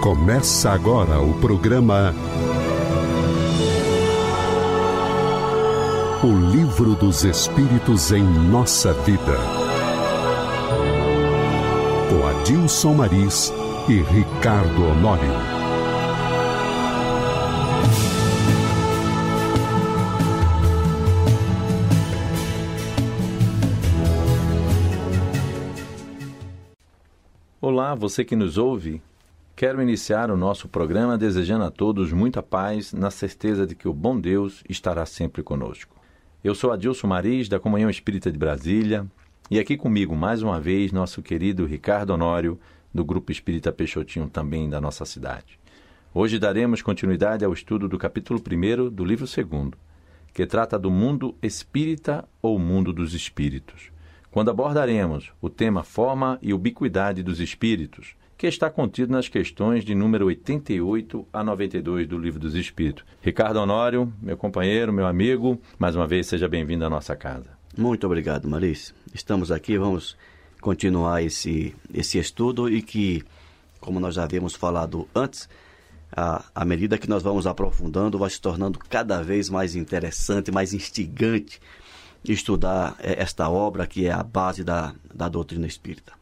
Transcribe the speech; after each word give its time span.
Começa 0.00 0.70
agora 0.70 1.20
o 1.20 1.34
programa 1.40 2.14
O 6.22 6.50
Livro 6.52 6.94
dos 6.94 7.24
Espíritos 7.24 8.12
em 8.12 8.22
Nossa 8.22 8.92
Vida. 8.92 9.36
Com 12.08 12.26
Adilson 12.28 12.94
Maris 12.94 13.52
e 13.88 14.00
Ricardo 14.02 14.84
Honório. 14.84 15.58
Olá, 27.60 27.96
você 27.96 28.24
que 28.24 28.36
nos 28.36 28.56
ouve. 28.56 29.02
Quero 29.58 29.82
iniciar 29.82 30.30
o 30.30 30.36
nosso 30.36 30.68
programa 30.68 31.18
desejando 31.18 31.64
a 31.64 31.70
todos 31.72 32.12
muita 32.12 32.40
paz, 32.40 32.92
na 32.92 33.10
certeza 33.10 33.66
de 33.66 33.74
que 33.74 33.88
o 33.88 33.92
bom 33.92 34.16
Deus 34.16 34.62
estará 34.68 35.04
sempre 35.04 35.42
conosco. 35.42 35.96
Eu 36.44 36.54
sou 36.54 36.70
Adilson 36.70 37.08
Maris, 37.08 37.48
da 37.48 37.58
Comunhão 37.58 37.90
Espírita 37.90 38.30
de 38.30 38.38
Brasília, 38.38 39.04
e 39.50 39.58
aqui 39.58 39.76
comigo, 39.76 40.14
mais 40.14 40.42
uma 40.42 40.60
vez, 40.60 40.92
nosso 40.92 41.24
querido 41.24 41.66
Ricardo 41.66 42.10
Honório, 42.10 42.56
do 42.94 43.04
Grupo 43.04 43.32
Espírita 43.32 43.72
Peixotinho, 43.72 44.28
também 44.28 44.70
da 44.70 44.80
nossa 44.80 45.04
cidade. 45.04 45.58
Hoje 46.14 46.38
daremos 46.38 46.80
continuidade 46.80 47.44
ao 47.44 47.52
estudo 47.52 47.88
do 47.88 47.98
capítulo 47.98 48.40
1 48.40 48.90
do 48.90 49.04
livro 49.04 49.26
2, 49.26 49.70
que 50.32 50.46
trata 50.46 50.78
do 50.78 50.88
mundo 50.88 51.34
espírita 51.42 52.24
ou 52.40 52.60
mundo 52.60 52.92
dos 52.92 53.12
espíritos, 53.12 53.90
quando 54.30 54.52
abordaremos 54.52 55.32
o 55.40 55.50
tema 55.50 55.82
forma 55.82 56.38
e 56.40 56.54
ubiquidade 56.54 57.24
dos 57.24 57.40
espíritos, 57.40 58.14
que 58.38 58.46
está 58.46 58.70
contido 58.70 59.12
nas 59.12 59.28
questões 59.28 59.84
de 59.84 59.96
número 59.96 60.26
88 60.26 61.26
a 61.32 61.42
92 61.42 62.06
do 62.06 62.16
Livro 62.16 62.38
dos 62.38 62.54
Espíritos. 62.54 63.04
Ricardo 63.20 63.56
Honório, 63.56 64.12
meu 64.22 64.36
companheiro, 64.36 64.92
meu 64.92 65.08
amigo, 65.08 65.60
mais 65.76 65.96
uma 65.96 66.06
vez 66.06 66.28
seja 66.28 66.48
bem-vindo 66.48 66.84
à 66.84 66.88
nossa 66.88 67.16
casa. 67.16 67.50
Muito 67.76 68.06
obrigado, 68.06 68.48
Maris. 68.48 68.94
Estamos 69.12 69.50
aqui, 69.50 69.76
vamos 69.76 70.16
continuar 70.60 71.20
esse, 71.20 71.74
esse 71.92 72.16
estudo 72.16 72.70
e 72.70 72.80
que, 72.80 73.24
como 73.80 73.98
nós 73.98 74.14
já 74.14 74.22
havíamos 74.22 74.54
falado 74.54 75.08
antes, 75.12 75.48
à, 76.12 76.44
à 76.54 76.64
medida 76.64 76.96
que 76.96 77.10
nós 77.10 77.24
vamos 77.24 77.44
aprofundando, 77.44 78.18
vai 78.18 78.30
se 78.30 78.40
tornando 78.40 78.78
cada 78.78 79.20
vez 79.20 79.50
mais 79.50 79.74
interessante, 79.74 80.52
mais 80.52 80.72
instigante 80.72 81.60
estudar 82.24 82.94
eh, 83.00 83.16
esta 83.18 83.48
obra 83.50 83.84
que 83.84 84.06
é 84.06 84.12
a 84.12 84.22
base 84.22 84.62
da, 84.62 84.94
da 85.12 85.28
doutrina 85.28 85.66
espírita. 85.66 86.17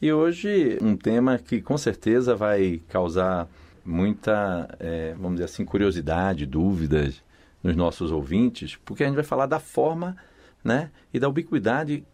E 0.00 0.12
hoje 0.12 0.78
um 0.82 0.96
tema 0.96 1.38
que 1.38 1.60
com 1.60 1.78
certeza 1.78 2.36
vai 2.36 2.82
causar 2.88 3.48
muita, 3.84 4.68
é, 4.78 5.14
vamos 5.14 5.34
dizer 5.34 5.44
assim, 5.44 5.64
curiosidade, 5.64 6.44
dúvidas 6.44 7.22
nos 7.62 7.74
nossos 7.74 8.12
ouvintes, 8.12 8.76
porque 8.84 9.02
a 9.02 9.06
gente 9.06 9.16
vai 9.16 9.24
falar 9.24 9.46
da 9.46 9.58
forma 9.58 10.16
né, 10.62 10.90
e 11.14 11.18
da 11.18 11.28
ubiquidade 11.28 12.04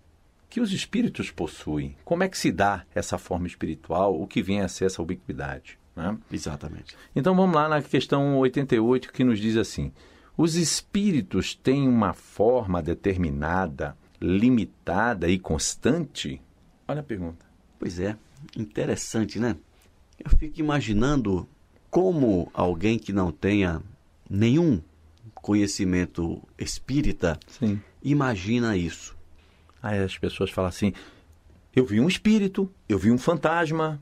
que 0.49 0.61
os 0.61 0.73
espíritos 0.73 1.31
possuem. 1.31 1.97
Como 2.05 2.23
é 2.23 2.29
que 2.29 2.39
se 2.39 2.53
dá 2.53 2.85
essa 2.95 3.19
forma 3.19 3.47
espiritual, 3.47 4.21
o 4.21 4.27
que 4.27 4.43
vem 4.43 4.61
a 4.61 4.69
ser 4.69 4.85
essa 4.85 5.03
ubiquidade. 5.03 5.79
Né? 5.97 6.17
Exatamente. 6.31 6.97
Então 7.17 7.35
vamos 7.35 7.55
lá 7.57 7.69
na 7.69 7.83
questão 7.83 8.39
88 8.39 9.13
que 9.13 9.25
nos 9.25 9.41
diz 9.41 9.57
assim: 9.57 9.93
os 10.37 10.55
espíritos 10.55 11.55
têm 11.55 11.89
uma 11.89 12.13
forma 12.13 12.83
determinada, 12.83 13.97
limitada 14.21 15.29
e 15.29 15.39
constante? 15.39 16.41
Olha 16.87 17.01
a 17.01 17.05
pergunta. 17.05 17.52
Pois 17.83 17.99
é, 17.99 18.17
interessante, 18.57 19.41
né? 19.41 19.57
Eu 20.17 20.31
fico 20.39 20.61
imaginando 20.61 21.49
como 21.91 22.49
alguém 22.55 22.97
que 22.97 23.13
não 23.13 23.33
tenha 23.33 23.83
nenhum 24.31 24.81
conhecimento 25.35 26.41
espírita 26.57 27.41
Sim. 27.49 27.81
imagina 28.01 28.77
isso. 28.77 29.17
Aí 29.83 29.99
as 29.99 30.17
pessoas 30.17 30.53
falam 30.53 30.69
assim: 30.69 30.93
eu 31.75 31.85
vi 31.85 31.99
um 31.99 32.07
espírito, 32.07 32.71
eu 32.89 33.01
vi 33.01 33.11
um 33.11 33.19
fantasma, 33.19 34.01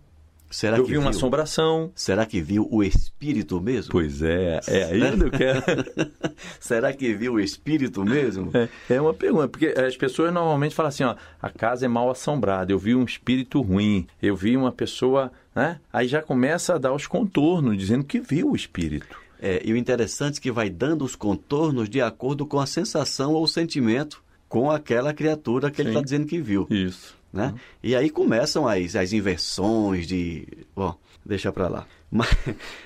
Será 0.50 0.78
eu 0.78 0.84
que 0.84 0.90
vi 0.90 0.98
uma 0.98 1.10
viu? 1.10 1.18
assombração. 1.18 1.92
Será 1.94 2.26
que 2.26 2.40
viu 2.40 2.66
o 2.70 2.82
espírito 2.82 3.60
mesmo? 3.60 3.92
Pois 3.92 4.20
é, 4.20 4.60
é 4.66 4.84
aí 4.84 5.16
que 5.16 5.24
eu 5.24 5.30
quero. 5.30 5.62
Será 6.58 6.92
que 6.92 7.14
viu 7.14 7.34
o 7.34 7.40
espírito 7.40 8.04
mesmo? 8.04 8.50
É, 8.52 8.68
é 8.94 9.00
uma 9.00 9.14
pergunta, 9.14 9.48
porque 9.48 9.66
as 9.66 9.96
pessoas 9.96 10.34
normalmente 10.34 10.74
falam 10.74 10.88
assim, 10.88 11.04
ó, 11.04 11.14
a 11.40 11.48
casa 11.48 11.86
é 11.86 11.88
mal 11.88 12.10
assombrada, 12.10 12.72
eu 12.72 12.78
vi 12.78 12.96
um 12.96 13.04
espírito 13.04 13.60
ruim, 13.60 14.08
eu 14.20 14.34
vi 14.34 14.56
uma 14.56 14.72
pessoa, 14.72 15.30
né? 15.54 15.78
Aí 15.92 16.08
já 16.08 16.20
começa 16.20 16.74
a 16.74 16.78
dar 16.78 16.92
os 16.92 17.06
contornos, 17.06 17.78
dizendo 17.78 18.04
que 18.04 18.18
viu 18.18 18.50
o 18.50 18.56
espírito. 18.56 19.16
É, 19.40 19.62
e 19.64 19.72
o 19.72 19.76
interessante 19.76 20.38
é 20.38 20.42
que 20.42 20.50
vai 20.50 20.68
dando 20.68 21.04
os 21.04 21.14
contornos 21.14 21.88
de 21.88 22.00
acordo 22.00 22.44
com 22.44 22.58
a 22.58 22.66
sensação 22.66 23.32
ou 23.32 23.46
sentimento 23.46 24.22
com 24.48 24.68
aquela 24.68 25.14
criatura 25.14 25.70
que 25.70 25.80
ele 25.80 25.90
Sim. 25.90 25.94
está 25.94 26.04
dizendo 26.04 26.26
que 26.26 26.40
viu. 26.40 26.66
Isso. 26.68 27.16
Né? 27.32 27.54
E 27.82 27.94
aí 27.94 28.10
começam 28.10 28.66
as, 28.66 28.96
as 28.96 29.12
inversões 29.12 30.06
de... 30.06 30.46
Bom, 30.74 30.94
deixa 31.24 31.52
para 31.52 31.68
lá. 31.68 31.86
Mas, 32.12 32.28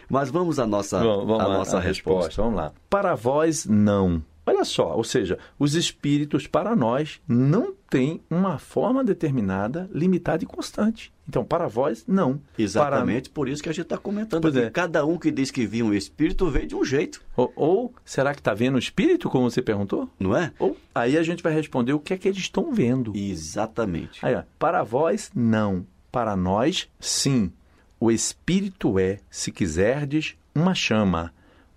mas 0.06 0.30
vamos 0.30 0.58
à 0.58 0.66
nossa, 0.66 0.98
Vamos, 0.98 1.26
vamos 1.26 1.40
à 1.40 1.46
lá, 1.46 1.58
nossa 1.58 1.78
a 1.78 1.80
resposta. 1.80 2.42
Vamos 2.42 2.58
lá. 2.58 2.72
Para 2.90 3.14
vós, 3.14 3.64
não. 3.64 4.22
Olha 4.44 4.64
só, 4.66 4.94
ou 4.94 5.02
seja, 5.02 5.38
os 5.58 5.74
espíritos 5.74 6.46
para 6.46 6.76
nós 6.76 7.22
não 7.26 7.72
têm 7.94 8.20
uma 8.28 8.58
forma 8.58 9.04
determinada, 9.04 9.88
limitada 9.92 10.42
e 10.42 10.46
constante. 10.48 11.12
Então, 11.28 11.44
para 11.44 11.68
vós, 11.68 12.04
não. 12.08 12.40
Exatamente 12.58 13.30
por 13.30 13.48
isso 13.48 13.62
que 13.62 13.68
a 13.68 13.72
gente 13.72 13.84
está 13.84 13.96
comentando 13.96 14.42
Pois 14.42 14.56
aqui. 14.56 14.66
é. 14.66 14.70
Cada 14.70 15.06
um 15.06 15.16
que 15.16 15.30
diz 15.30 15.52
que 15.52 15.64
viu 15.64 15.86
um 15.86 15.94
espírito 15.94 16.50
vê 16.50 16.66
de 16.66 16.74
um 16.74 16.84
jeito, 16.84 17.22
Ou, 17.36 17.52
ou 17.54 17.94
será 18.04 18.34
que 18.34 18.40
está 18.40 18.52
vendo 18.52 18.74
o 18.74 18.78
espírito, 18.80 19.30
como 19.30 19.48
você 19.48 19.62
perguntou? 19.62 20.08
não 20.18 20.36
é? 20.36 20.52
Ou 20.58 20.76
aí 20.92 21.16
a 21.16 21.22
gente 21.22 21.40
vai 21.40 21.52
responder 21.54 21.92
o 21.92 22.00
que 22.00 22.12
é 22.14 22.18
que 22.18 22.26
eles 22.26 22.38
estão 22.40 22.72
vendo. 22.72 23.12
Exatamente. 23.14 24.18
Aí, 24.26 24.34
ó, 24.34 24.42
para 24.58 24.82
vós, 24.82 25.30
não. 25.32 25.86
Para 26.10 26.34
nós, 26.34 26.88
sim. 26.98 27.52
O 28.00 28.10
Espírito 28.10 28.98
é, 28.98 29.20
se 29.30 29.52
quiserdes, 29.52 30.34
uma 30.52 30.74
chama, 30.74 31.32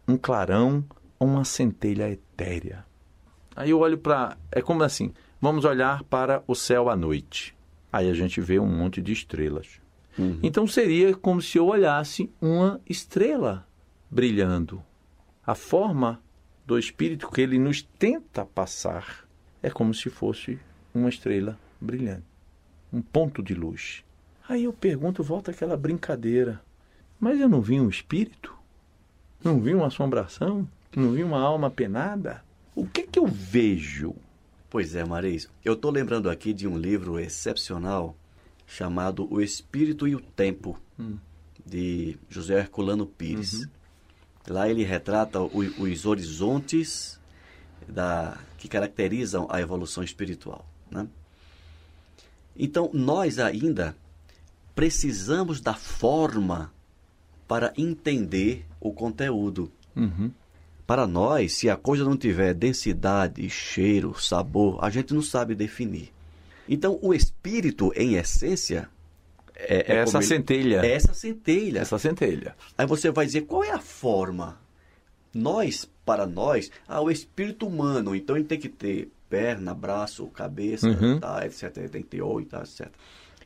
um 0.08 0.18
clarão 0.18 0.84
ou 1.20 1.28
uma 1.28 1.46
centelha 1.46 2.10
etérea. 2.10 2.84
Aí 3.56 3.70
eu 3.70 3.80
olho 3.80 3.98
para. 4.00 4.36
É 4.52 4.62
como 4.62 4.84
assim: 4.84 5.14
vamos 5.40 5.66
olhar 5.66 6.04
para 6.04 6.44
o 6.48 6.56
céu 6.56 6.90
à 6.90 6.96
noite. 6.96 7.56
Aí 7.92 8.10
a 8.10 8.14
gente 8.14 8.42
vê 8.42 8.60
um 8.60 8.68
monte 8.68 9.02
de 9.02 9.12
estrelas. 9.12 9.80
Uhum. 10.18 10.40
Então 10.42 10.68
seria 10.68 11.16
como 11.16 11.42
se 11.42 11.58
eu 11.58 11.68
olhasse 11.68 12.30
uma 12.42 12.82
estrela 12.88 13.68
brilhando. 14.10 14.84
A 15.46 15.56
forma 15.56 16.22
do 16.66 16.78
Espírito 16.78 17.30
que 17.32 17.42
ele 17.42 17.58
nos 17.58 17.82
tenta 17.82 18.46
passar 18.46 19.26
é 19.62 19.70
como 19.70 19.94
se 19.94 20.10
fosse 20.10 20.60
uma 20.94 21.10
estrela 21.10 21.58
brilhante, 21.80 22.26
um 22.92 23.02
ponto 23.02 23.42
de 23.42 23.54
luz. 23.54 24.04
Aí 24.50 24.64
eu 24.64 24.74
pergunto, 24.74 25.24
volta 25.24 25.52
aquela 25.52 25.78
brincadeira. 25.78 26.62
Mas 27.20 27.40
eu 27.40 27.50
não 27.50 27.62
vi 27.62 27.80
um 27.80 27.90
espírito? 27.90 28.54
Não 29.44 29.60
vi 29.60 29.74
uma 29.74 29.88
assombração? 29.88 30.68
Não 30.96 31.12
vi 31.12 31.24
uma 31.24 31.40
alma 31.40 31.70
penada? 31.70 32.44
O 32.76 32.86
que 32.86 33.04
que 33.04 33.20
eu 33.20 33.26
vejo? 33.26 34.16
Pois 34.78 34.94
é, 34.94 35.04
Maris. 35.04 35.50
Eu 35.66 35.74
estou 35.74 35.90
lembrando 35.90 36.30
aqui 36.30 36.54
de 36.54 36.68
um 36.68 36.78
livro 36.78 37.20
excepcional 37.20 38.16
chamado 38.68 39.28
O 39.34 39.42
Espírito 39.42 40.08
e 40.08 40.14
o 40.14 40.22
Tempo, 40.22 40.80
Hum. 41.00 41.18
de 41.66 42.16
José 42.30 42.60
Herculano 42.60 43.08
Pires. 43.08 43.54
Uhum. 43.54 43.70
Lá 44.50 44.70
ele 44.70 44.84
retrata 44.84 45.42
o- 45.42 45.82
os 45.82 46.06
horizontes 46.06 47.20
da, 47.88 48.38
que 48.60 48.68
caracterizam 48.68 49.48
a 49.50 49.60
evolução 49.60 50.04
espiritual. 50.04 50.64
Né? 50.92 51.08
Então, 52.56 52.92
nós 52.94 53.40
ainda 53.40 53.98
precisamos 54.76 55.60
da 55.60 55.74
forma 55.74 56.72
para 57.48 57.74
entender 57.76 58.64
o 58.80 58.94
conteúdo. 58.94 59.72
Uhum. 59.96 60.32
Para 60.88 61.06
nós, 61.06 61.54
se 61.54 61.70
a 61.70 61.76
coisa 61.76 62.04
não 62.06 62.16
tiver 62.18 62.54
densidade, 62.54 63.48
cheiro, 63.50 64.18
sabor, 64.20 64.80
a 64.82 64.90
gente 64.90 65.14
não 65.14 65.22
sabe 65.22 65.54
definir. 65.54 66.12
Então, 66.68 66.98
o 67.02 67.14
espírito, 67.14 67.92
em 67.96 68.16
essência, 68.16 68.90
é, 69.54 69.94
É 69.94 69.98
essa 69.98 70.14
como 70.14 70.24
ele- 70.24 70.28
centelha. 70.30 70.86
É 70.86 70.92
essa 70.94 71.14
centelha. 71.14 71.80
Essa 71.80 72.00
centelha. 72.00 72.56
Aí 72.78 72.88
você 72.88 73.12
vai 73.12 73.26
dizer 73.26 73.42
qual 73.42 73.64
é 73.66 73.72
a 73.72 73.80
forma. 73.80 74.58
Nós, 75.34 75.88
para 76.06 76.26
nós, 76.26 76.72
ah, 76.88 77.02
o 77.02 77.12
espírito 77.12 77.68
humano, 77.68 78.16
então 78.16 78.36
ele 78.38 78.46
tem 78.46 78.58
que 78.60 78.70
ter 78.70 79.12
perna, 79.30 79.74
braço, 79.74 80.26
cabeça, 80.28 80.88
Uhum. 80.88 81.20
tá, 81.20 81.46
etc, 81.46 81.70
tem 81.90 82.02
que 82.02 82.08
ter 82.08 82.22
olho, 82.22 82.46
tá, 82.46 82.62
etc. 82.62 82.88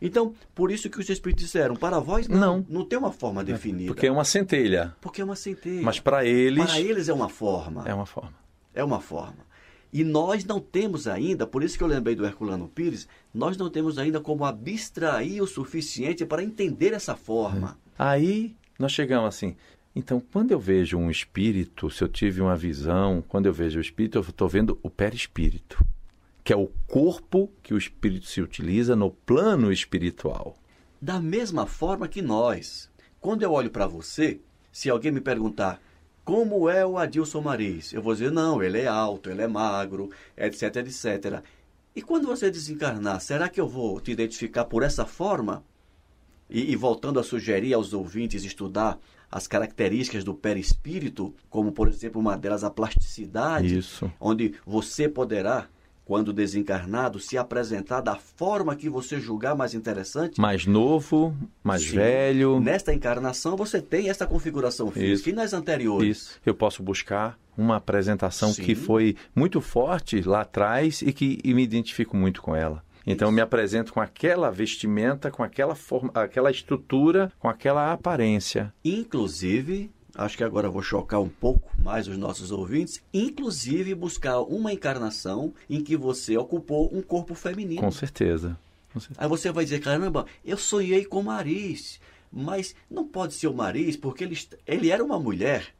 Então, 0.01 0.33
por 0.55 0.71
isso 0.71 0.89
que 0.89 0.99
os 0.99 1.07
espíritos 1.09 1.45
disseram, 1.45 1.75
para 1.75 1.99
vós 1.99 2.27
não, 2.27 2.39
Não. 2.39 2.65
não 2.67 2.85
tem 2.85 2.97
uma 2.97 3.11
forma 3.11 3.43
definida. 3.43 3.93
Porque 3.93 4.07
é 4.07 4.11
uma 4.11 4.25
centelha. 4.25 4.95
Porque 4.99 5.21
é 5.21 5.23
uma 5.23 5.35
centelha. 5.35 5.83
Mas 5.83 5.99
para 5.99 6.25
eles, 6.25 6.65
Para 6.65 6.79
eles 6.79 7.07
é 7.07 7.13
uma 7.13 7.29
forma. 7.29 7.83
é 7.87 7.93
uma 7.93 8.05
forma. 8.05 8.33
É 8.73 8.83
uma 8.83 8.99
forma. 8.99 9.51
E 9.93 10.03
nós 10.03 10.45
não 10.45 10.59
temos 10.59 11.05
ainda, 11.07 11.45
por 11.45 11.61
isso 11.63 11.77
que 11.77 11.83
eu 11.83 11.87
lembrei 11.87 12.15
do 12.15 12.25
Herculano 12.25 12.67
Pires, 12.67 13.07
nós 13.33 13.57
não 13.57 13.69
temos 13.69 13.97
ainda 13.99 14.19
como 14.21 14.45
abstrair 14.45 15.43
o 15.43 15.47
suficiente 15.47 16.25
para 16.25 16.41
entender 16.43 16.93
essa 16.93 17.15
forma. 17.15 17.77
Aí 17.99 18.55
nós 18.79 18.93
chegamos 18.93 19.27
assim. 19.27 19.55
Então, 19.93 20.23
quando 20.31 20.51
eu 20.51 20.59
vejo 20.59 20.97
um 20.97 21.11
espírito, 21.11 21.89
se 21.89 22.01
eu 22.01 22.07
tive 22.07 22.39
uma 22.41 22.55
visão, 22.55 23.21
quando 23.27 23.47
eu 23.47 23.53
vejo 23.53 23.77
o 23.77 23.81
espírito, 23.81 24.17
eu 24.17 24.21
estou 24.21 24.47
vendo 24.47 24.79
o 24.81 24.89
perispírito, 24.89 25.85
que 26.43 26.53
é 26.53 26.55
o 26.55 26.71
corpo 26.87 27.51
que 27.61 27.73
o 27.73 27.77
espírito 27.77 28.25
se 28.25 28.41
utiliza 28.41 28.95
no 28.95 29.11
plano 29.11 29.71
espiritual. 29.71 30.57
Da 31.01 31.19
mesma 31.19 31.65
forma 31.65 32.07
que 32.07 32.21
nós. 32.21 32.89
Quando 33.19 33.43
eu 33.43 33.51
olho 33.51 33.69
para 33.69 33.87
você, 33.87 34.39
se 34.71 34.89
alguém 34.89 35.11
me 35.11 35.21
perguntar 35.21 35.81
como 36.23 36.69
é 36.69 36.85
o 36.85 36.97
Adilson 36.97 37.41
Maris, 37.41 37.93
eu 37.93 38.01
vou 38.01 38.13
dizer, 38.13 38.31
não, 38.31 38.61
ele 38.61 38.79
é 38.79 38.87
alto, 38.87 39.29
ele 39.29 39.41
é 39.41 39.47
magro, 39.47 40.09
etc, 40.37 40.75
etc. 40.77 41.43
E 41.95 42.01
quando 42.01 42.27
você 42.27 42.49
desencarnar, 42.49 43.19
será 43.19 43.49
que 43.49 43.59
eu 43.59 43.67
vou 43.67 43.99
te 43.99 44.11
identificar 44.11 44.65
por 44.65 44.83
essa 44.83 45.05
forma? 45.05 45.63
E, 46.49 46.71
e 46.71 46.75
voltando 46.75 47.19
a 47.19 47.23
sugerir 47.23 47.73
aos 47.73 47.93
ouvintes 47.93 48.43
estudar 48.43 48.99
as 49.31 49.47
características 49.47 50.23
do 50.23 50.33
perispírito, 50.33 51.33
como 51.49 51.71
por 51.71 51.87
exemplo 51.87 52.19
uma 52.19 52.37
delas 52.37 52.63
a 52.63 52.69
plasticidade, 52.69 53.77
Isso. 53.77 54.11
onde 54.19 54.55
você 54.65 55.07
poderá 55.07 55.67
quando 56.11 56.33
desencarnado, 56.33 57.21
se 57.21 57.37
apresentar 57.37 58.01
da 58.01 58.17
forma 58.17 58.75
que 58.75 58.89
você 58.89 59.17
julgar 59.17 59.55
mais 59.55 59.73
interessante. 59.73 60.41
Mais 60.41 60.65
novo, 60.65 61.33
mais 61.63 61.83
Sim. 61.83 61.95
velho. 61.95 62.59
Nesta 62.59 62.93
encarnação, 62.93 63.55
você 63.55 63.81
tem 63.81 64.09
essa 64.09 64.27
configuração 64.27 64.91
física. 64.91 65.13
Isso. 65.13 65.29
E 65.29 65.31
nas 65.31 65.53
anteriores? 65.53 66.17
Isso. 66.17 66.41
Eu 66.45 66.53
posso 66.53 66.83
buscar 66.83 67.39
uma 67.57 67.77
apresentação 67.77 68.51
Sim. 68.51 68.61
que 68.61 68.75
foi 68.75 69.15
muito 69.33 69.61
forte 69.61 70.19
lá 70.21 70.41
atrás 70.41 71.01
e 71.01 71.13
que 71.13 71.39
e 71.45 71.53
me 71.53 71.63
identifico 71.63 72.17
muito 72.17 72.41
com 72.41 72.53
ela. 72.53 72.83
Então 73.07 73.29
eu 73.29 73.31
me 73.31 73.39
apresento 73.39 73.93
com 73.93 74.01
aquela 74.01 74.51
vestimenta, 74.51 75.31
com 75.31 75.43
aquela 75.43 75.75
forma, 75.75 76.11
aquela 76.13 76.51
estrutura, 76.51 77.31
com 77.39 77.47
aquela 77.47 77.93
aparência. 77.93 78.73
Inclusive, 78.83 79.89
acho 80.15 80.37
que 80.37 80.43
agora 80.43 80.69
vou 80.69 80.81
chocar 80.81 81.21
um 81.21 81.29
pouco 81.29 81.69
mais 81.81 82.07
os 82.07 82.17
nossos 82.17 82.51
ouvintes, 82.51 83.01
inclusive 83.13 83.95
buscar 83.95 84.39
uma 84.41 84.73
encarnação 84.73 85.53
em 85.69 85.83
que 85.83 85.95
você 85.95 86.37
ocupou 86.37 86.89
um 86.93 87.01
corpo 87.01 87.33
feminino. 87.33 87.81
Com 87.81 87.91
certeza. 87.91 88.57
Com 88.93 88.99
certeza. 88.99 89.21
Aí 89.21 89.27
você 89.27 89.51
vai 89.51 89.63
dizer, 89.63 89.79
caramba, 89.79 90.25
eu 90.43 90.57
sonhei 90.57 91.05
com 91.05 91.19
o 91.19 91.23
Maris, 91.23 91.99
mas 92.31 92.75
não 92.89 93.07
pode 93.07 93.33
ser 93.33 93.47
o 93.47 93.53
Maris 93.53 93.95
porque 93.95 94.23
ele, 94.23 94.37
ele 94.65 94.89
era 94.89 95.03
uma 95.03 95.19
mulher. 95.19 95.73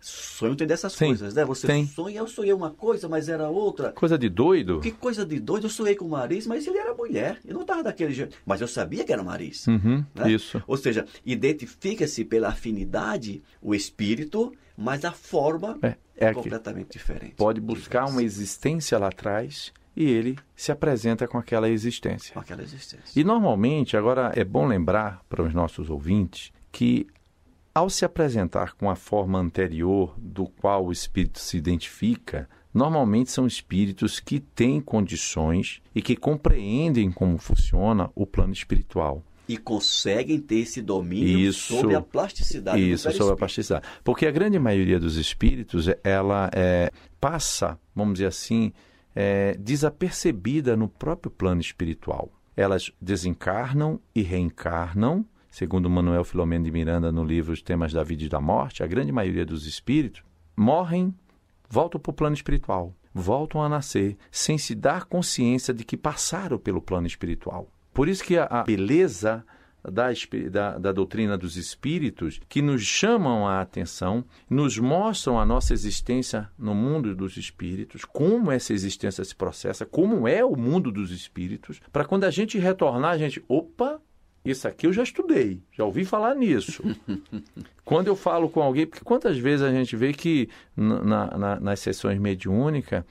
Sonho 0.00 0.54
tem 0.54 0.66
dessas 0.66 0.92
Sim, 0.92 1.06
coisas, 1.06 1.34
né? 1.34 1.44
Você 1.44 1.66
tem. 1.66 1.86
sonha, 1.86 2.18
eu 2.20 2.26
sonhei 2.28 2.52
uma 2.52 2.70
coisa, 2.70 3.08
mas 3.08 3.28
era 3.28 3.48
outra. 3.48 3.90
Coisa 3.92 4.16
de 4.16 4.28
doido. 4.28 4.80
Que 4.80 4.92
coisa 4.92 5.26
de 5.26 5.40
doido, 5.40 5.66
eu 5.66 5.70
sonhei 5.70 5.96
com 5.96 6.04
o 6.04 6.10
Maris, 6.10 6.46
mas 6.46 6.66
ele 6.66 6.78
era 6.78 6.94
mulher. 6.94 7.40
Eu 7.44 7.54
não 7.54 7.62
estava 7.62 7.82
daquele 7.82 8.12
jeito. 8.14 8.36
Mas 8.46 8.60
eu 8.60 8.68
sabia 8.68 9.04
que 9.04 9.12
era 9.12 9.20
o 9.20 9.24
Maris. 9.24 9.66
Uhum, 9.66 10.04
né? 10.14 10.30
Isso. 10.30 10.62
Ou 10.66 10.76
seja, 10.76 11.04
identifica-se 11.26 12.24
pela 12.24 12.48
afinidade 12.48 13.42
o 13.60 13.74
espírito, 13.74 14.52
mas 14.76 15.04
a 15.04 15.12
forma 15.12 15.78
É, 15.82 15.96
é 16.16 16.32
completamente 16.32 16.92
diferente. 16.92 17.34
Pode 17.34 17.60
buscar 17.60 18.06
uma 18.06 18.22
existência 18.22 18.98
lá 18.98 19.08
atrás 19.08 19.72
e 19.96 20.04
ele 20.04 20.38
se 20.54 20.70
apresenta 20.70 21.26
com 21.26 21.38
aquela 21.38 21.68
existência. 21.68 22.32
Com 22.32 22.40
aquela 22.40 22.62
existência. 22.62 23.20
E 23.20 23.24
normalmente, 23.24 23.96
agora 23.96 24.32
é 24.36 24.44
bom 24.44 24.66
lembrar 24.66 25.24
para 25.28 25.42
os 25.42 25.52
nossos 25.52 25.90
ouvintes 25.90 26.52
que 26.70 27.06
ao 27.78 27.88
se 27.88 28.04
apresentar 28.04 28.74
com 28.74 28.90
a 28.90 28.96
forma 28.96 29.38
anterior 29.38 30.12
do 30.18 30.48
qual 30.48 30.86
o 30.86 30.92
espírito 30.92 31.38
se 31.38 31.56
identifica, 31.56 32.48
normalmente 32.74 33.30
são 33.30 33.46
espíritos 33.46 34.18
que 34.18 34.40
têm 34.40 34.80
condições 34.80 35.80
e 35.94 36.02
que 36.02 36.16
compreendem 36.16 37.12
como 37.12 37.38
funciona 37.38 38.10
o 38.16 38.26
plano 38.26 38.52
espiritual. 38.52 39.22
E 39.48 39.56
conseguem 39.56 40.40
ter 40.40 40.56
esse 40.56 40.82
domínio 40.82 41.38
Isso. 41.38 41.74
sobre 41.74 41.94
a 41.94 42.02
plasticidade 42.02 42.80
do 42.80 42.84
Isso, 42.84 43.12
sobre 43.12 43.34
a 43.34 43.36
plasticidade. 43.36 43.86
Porque 44.02 44.26
a 44.26 44.30
grande 44.32 44.58
maioria 44.58 44.98
dos 44.98 45.16
espíritos, 45.16 45.86
ela 46.02 46.50
é, 46.52 46.90
passa, 47.20 47.78
vamos 47.94 48.14
dizer 48.14 48.26
assim, 48.26 48.72
é, 49.14 49.56
desapercebida 49.56 50.76
no 50.76 50.88
próprio 50.88 51.30
plano 51.30 51.60
espiritual. 51.60 52.28
Elas 52.56 52.90
desencarnam 53.00 54.00
e 54.12 54.20
reencarnam, 54.20 55.24
segundo 55.58 55.90
Manuel 55.90 56.22
Filomeno 56.22 56.64
de 56.64 56.70
Miranda 56.70 57.10
no 57.10 57.24
livro 57.24 57.52
Os 57.52 57.60
Temas 57.60 57.92
da 57.92 58.04
Vida 58.04 58.22
e 58.22 58.28
da 58.28 58.40
Morte, 58.40 58.84
a 58.84 58.86
grande 58.86 59.10
maioria 59.10 59.44
dos 59.44 59.66
espíritos 59.66 60.22
morrem, 60.56 61.12
voltam 61.68 62.00
para 62.00 62.10
o 62.12 62.14
plano 62.14 62.36
espiritual, 62.36 62.94
voltam 63.12 63.60
a 63.60 63.68
nascer, 63.68 64.16
sem 64.30 64.56
se 64.56 64.72
dar 64.72 65.06
consciência 65.06 65.74
de 65.74 65.84
que 65.84 65.96
passaram 65.96 66.58
pelo 66.58 66.80
plano 66.80 67.08
espiritual. 67.08 67.68
Por 67.92 68.08
isso 68.08 68.22
que 68.22 68.38
a, 68.38 68.62
beleza 68.62 69.44
da, 69.82 70.10
da, 70.48 70.78
da 70.78 70.92
doutrina 70.92 71.36
dos 71.36 71.56
espíritos, 71.56 72.40
que 72.48 72.62
nos 72.62 72.82
chamam 72.82 73.44
a 73.44 73.60
atenção, 73.60 74.24
nos 74.48 74.78
mostram 74.78 75.40
a 75.40 75.44
nossa 75.44 75.72
existência 75.72 76.48
no 76.56 76.72
mundo 76.72 77.16
dos 77.16 77.36
espíritos, 77.36 78.04
como 78.04 78.52
essa 78.52 78.72
existência 78.72 79.24
se 79.24 79.34
processa, 79.34 79.84
como 79.84 80.28
é 80.28 80.44
o 80.44 80.54
mundo 80.54 80.92
dos 80.92 81.10
espíritos, 81.10 81.80
para 81.92 82.04
quando 82.04 82.22
a 82.22 82.30
gente 82.30 82.60
retornar, 82.60 83.10
a 83.10 83.18
gente, 83.18 83.42
opa, 83.48 84.00
isso 84.50 84.66
aqui 84.68 84.86
eu 84.86 84.92
já 84.92 85.02
estudei, 85.02 85.62
já 85.72 85.84
ouvi 85.84 86.04
falar 86.04 86.34
nisso. 86.34 86.82
Quando 87.84 88.06
eu 88.08 88.16
falo 88.16 88.48
com 88.48 88.60
alguém, 88.62 88.86
porque 88.86 89.04
quantas 89.04 89.38
vezes 89.38 89.64
a 89.64 89.70
gente 89.72 89.96
vê 89.96 90.12
que 90.12 90.48
na- 90.76 91.02
na- 91.02 91.38
na- 91.38 91.60
nas 91.60 91.80
sessões 91.80 92.18
mediúnicas, 92.18 93.02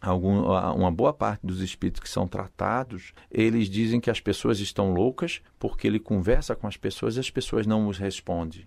algum, 0.00 0.42
uma 0.74 0.90
boa 0.90 1.12
parte 1.12 1.44
dos 1.44 1.60
espíritos 1.60 2.00
que 2.00 2.08
são 2.08 2.26
tratados, 2.26 3.12
eles 3.30 3.68
dizem 3.68 4.00
que 4.00 4.10
as 4.10 4.20
pessoas 4.20 4.60
estão 4.60 4.92
loucas 4.94 5.40
porque 5.58 5.86
ele 5.86 5.98
conversa 5.98 6.54
com 6.56 6.66
as 6.66 6.76
pessoas 6.76 7.16
e 7.16 7.20
as 7.20 7.30
pessoas 7.30 7.66
não 7.66 7.86
os 7.88 7.98
respondem. 7.98 8.66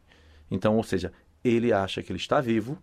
Então, 0.50 0.75
ou 0.77 0.83
seja, 0.83 1.12
ele 1.44 1.71
acha 1.74 2.03
que 2.03 2.12
ele 2.12 2.19
está 2.19 2.39
vivo 2.42 2.77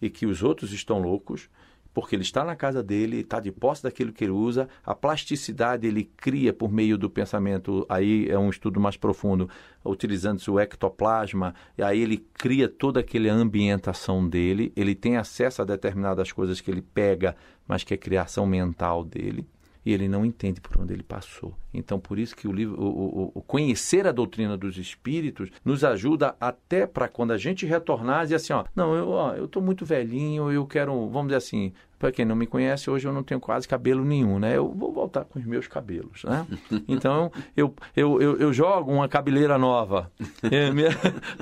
e 0.00 0.08
que 0.08 0.24
os 0.26 0.42
outros 0.42 0.72
estão 0.72 1.00
loucos 1.00 1.50
porque 1.98 2.14
ele 2.14 2.22
está 2.22 2.44
na 2.44 2.54
casa 2.54 2.80
dele, 2.80 3.22
está 3.22 3.40
de 3.40 3.50
posse 3.50 3.82
daquilo 3.82 4.12
que 4.12 4.22
ele 4.22 4.30
usa, 4.30 4.68
a 4.86 4.94
plasticidade 4.94 5.84
ele 5.84 6.04
cria 6.16 6.52
por 6.52 6.70
meio 6.70 6.96
do 6.96 7.10
pensamento, 7.10 7.84
aí 7.88 8.28
é 8.30 8.38
um 8.38 8.48
estudo 8.50 8.78
mais 8.78 8.96
profundo, 8.96 9.50
utilizando-se 9.84 10.48
o 10.48 10.60
ectoplasma, 10.60 11.56
e 11.76 11.82
aí 11.82 12.00
ele 12.00 12.24
cria 12.34 12.68
toda 12.68 13.00
aquela 13.00 13.32
ambientação 13.32 14.28
dele, 14.28 14.72
ele 14.76 14.94
tem 14.94 15.16
acesso 15.16 15.60
a 15.60 15.64
determinadas 15.64 16.30
coisas 16.30 16.60
que 16.60 16.70
ele 16.70 16.82
pega, 16.82 17.34
mas 17.66 17.82
que 17.82 17.92
é 17.92 17.96
criação 17.96 18.46
mental 18.46 19.02
dele, 19.02 19.44
e 19.84 19.92
ele 19.92 20.08
não 20.08 20.24
entende 20.24 20.60
por 20.60 20.80
onde 20.80 20.92
ele 20.92 21.02
passou. 21.02 21.54
Então, 21.72 21.98
por 22.00 22.18
isso 22.18 22.34
que 22.36 22.48
o 22.48 22.52
livro, 22.52 22.80
o, 22.80 23.24
o- 23.24 23.32
o 23.36 23.42
conhecer 23.42 24.06
a 24.06 24.12
doutrina 24.12 24.56
dos 24.56 24.76
espíritos 24.78 25.50
nos 25.64 25.84
ajuda 25.84 26.34
até 26.40 26.86
para 26.86 27.08
quando 27.08 27.32
a 27.32 27.36
gente 27.38 27.66
retornar 27.66 28.20
e 28.20 28.22
dizer 28.24 28.34
assim, 28.36 28.52
ó, 28.52 28.64
não, 28.74 28.94
eu 28.94 29.08
ó, 29.10 29.34
eu 29.34 29.46
tô 29.46 29.60
muito 29.60 29.84
velhinho, 29.84 30.50
eu 30.50 30.66
quero, 30.66 30.92
vamos 31.08 31.28
dizer 31.28 31.36
assim, 31.36 31.72
para 31.98 32.12
quem 32.12 32.24
não 32.24 32.36
me 32.36 32.46
conhece, 32.46 32.88
hoje 32.90 33.06
eu 33.08 33.12
não 33.12 33.22
tenho 33.22 33.40
quase 33.40 33.66
cabelo 33.66 34.04
nenhum, 34.04 34.38
né? 34.38 34.56
Eu 34.56 34.68
vou 34.72 34.92
voltar 34.92 35.24
com 35.24 35.38
os 35.38 35.44
meus 35.44 35.66
cabelos, 35.66 36.24
né? 36.24 36.46
Então, 36.88 37.30
eu, 37.56 37.74
eu, 37.96 38.20
eu, 38.20 38.36
eu 38.38 38.52
jogo 38.52 38.92
uma 38.92 39.08
cabeleira 39.08 39.58
nova. 39.58 40.10
É, 40.50 40.70
minha- 40.70 40.90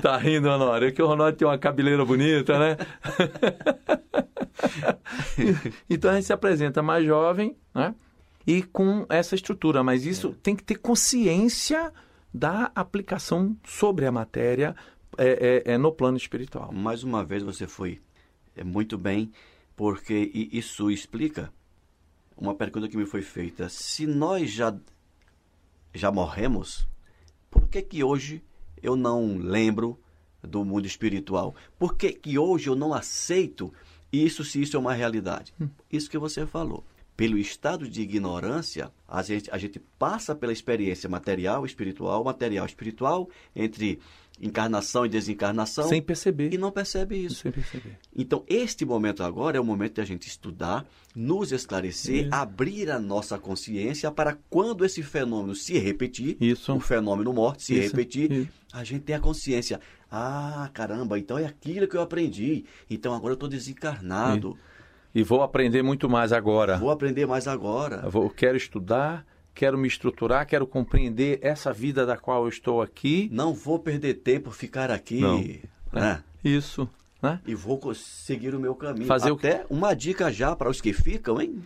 tá 0.01 0.17
rindo, 0.17 0.49
Honório, 0.49 0.87
é 0.87 0.91
que 0.91 1.01
o 1.01 1.07
Honório 1.07 1.37
tem 1.37 1.47
uma 1.47 1.57
cabeleira 1.57 2.03
bonita, 2.03 2.57
né? 2.59 2.77
então 5.89 6.11
a 6.11 6.15
gente 6.15 6.25
se 6.25 6.33
apresenta 6.33 6.81
mais 6.81 7.05
jovem, 7.05 7.55
né? 7.73 7.93
E 8.47 8.63
com 8.63 9.05
essa 9.09 9.35
estrutura, 9.35 9.83
mas 9.83 10.05
isso 10.05 10.33
tem 10.41 10.55
que 10.55 10.63
ter 10.63 10.75
consciência 10.75 11.91
da 12.33 12.71
aplicação 12.73 13.57
sobre 13.65 14.05
a 14.05 14.11
matéria 14.11 14.73
é, 15.17 15.63
é, 15.67 15.73
é 15.73 15.77
no 15.77 15.91
plano 15.91 16.15
espiritual. 16.15 16.71
Mais 16.71 17.03
uma 17.03 17.25
vez 17.25 17.43
você 17.43 17.67
foi 17.67 17.99
é, 18.55 18.63
muito 18.63 18.97
bem, 18.97 19.33
porque 19.75 20.31
isso 20.33 20.89
explica 20.89 21.51
uma 22.37 22.55
pergunta 22.55 22.87
que 22.87 22.95
me 22.95 23.05
foi 23.05 23.21
feita. 23.21 23.67
Se 23.67 24.07
nós 24.07 24.49
já, 24.49 24.73
já 25.93 26.09
morremos, 26.09 26.87
por 27.51 27.67
que 27.67 27.81
que 27.81 28.01
hoje 28.01 28.41
eu 28.81 28.95
não 28.95 29.37
lembro 29.37 29.99
do 30.41 30.63
mundo 30.63 30.85
espiritual? 30.85 31.53
Por 31.77 31.95
que 31.95 32.13
que 32.13 32.37
hoje 32.39 32.69
eu 32.69 32.75
não 32.75 32.93
aceito 32.93 33.73
isso 34.09 34.43
se 34.45 34.61
isso 34.61 34.77
é 34.77 34.79
uma 34.79 34.93
realidade? 34.93 35.53
Isso 35.91 36.09
que 36.09 36.17
você 36.17 36.45
falou. 36.45 36.85
Pelo 37.17 37.37
estado 37.37 37.89
de 37.89 38.01
ignorância, 38.01 38.91
a 39.07 39.23
gente, 39.23 39.49
a 39.51 39.57
gente 39.57 39.79
passa 39.97 40.35
pela 40.35 40.53
experiência 40.53 41.09
material, 41.09 41.65
espiritual, 41.65 42.23
material, 42.23 42.65
espiritual, 42.65 43.27
entre 43.55 43.99
encarnação 44.39 45.03
e 45.03 45.09
desencarnação, 45.09 45.89
Sem 45.89 45.99
perceber. 45.99 46.53
e 46.53 46.59
não 46.59 46.71
percebe 46.71 47.17
isso. 47.17 47.41
Sem 47.41 47.51
perceber. 47.51 47.97
Então, 48.15 48.43
este 48.47 48.85
momento 48.85 49.23
agora 49.23 49.57
é 49.57 49.59
o 49.59 49.63
momento 49.65 49.95
de 49.95 50.01
a 50.01 50.05
gente 50.05 50.27
estudar, 50.27 50.85
nos 51.15 51.51
esclarecer, 51.51 52.27
abrir 52.31 52.91
a 52.91 52.99
nossa 52.99 53.39
consciência 53.39 54.11
para 54.11 54.37
quando 54.47 54.85
esse 54.85 55.01
fenômeno 55.01 55.55
se 55.55 55.77
repetir, 55.79 56.37
Isso. 56.39 56.71
o 56.71 56.79
fenômeno 56.79 57.33
morte 57.33 57.63
se 57.63 57.73
Isso. 57.73 57.89
repetir, 57.89 58.31
Isso. 58.31 58.49
a 58.71 58.83
gente 58.83 59.01
tem 59.01 59.15
a 59.15 59.19
consciência. 59.19 59.79
Ah, 60.09 60.69
caramba, 60.71 61.17
então 61.17 61.37
é 61.37 61.45
aquilo 61.45 61.87
que 61.87 61.97
eu 61.97 62.01
aprendi. 62.01 62.63
Então 62.89 63.13
agora 63.13 63.31
eu 63.31 63.35
estou 63.35 63.49
desencarnado. 63.49 64.55
E 65.17 65.23
vou 65.23 65.41
aprender 65.41 65.81
muito 65.81 66.07
mais 66.07 66.31
agora. 66.31 66.77
Vou 66.77 66.91
aprender 66.91 67.25
mais 67.25 67.47
agora. 67.47 68.07
Vou- 68.07 68.29
quero 68.29 68.55
estudar, 68.55 69.25
quero 69.51 69.75
me 69.75 69.87
estruturar, 69.87 70.45
quero 70.45 70.67
compreender 70.67 71.39
essa 71.41 71.73
vida 71.73 72.05
da 72.05 72.15
qual 72.15 72.43
eu 72.43 72.49
estou 72.49 72.83
aqui. 72.83 73.27
Não 73.31 73.51
vou 73.51 73.79
perder 73.79 74.13
tempo 74.13 74.51
ficar 74.51 74.91
aqui. 74.91 75.19
Não. 75.19 75.43
Né? 75.91 76.23
Isso. 76.43 76.87
Né? 77.19 77.39
E 77.47 77.55
vou 77.55 77.95
seguir 77.95 78.53
o 78.53 78.59
meu 78.59 78.75
caminho. 78.75 79.07
Fazer 79.07 79.31
Até 79.31 79.65
o... 79.67 79.73
uma 79.77 79.95
dica 79.95 80.31
já 80.31 80.55
para 80.55 80.69
os 80.69 80.79
que 80.79 80.93
ficam, 80.93 81.41
hein? 81.41 81.63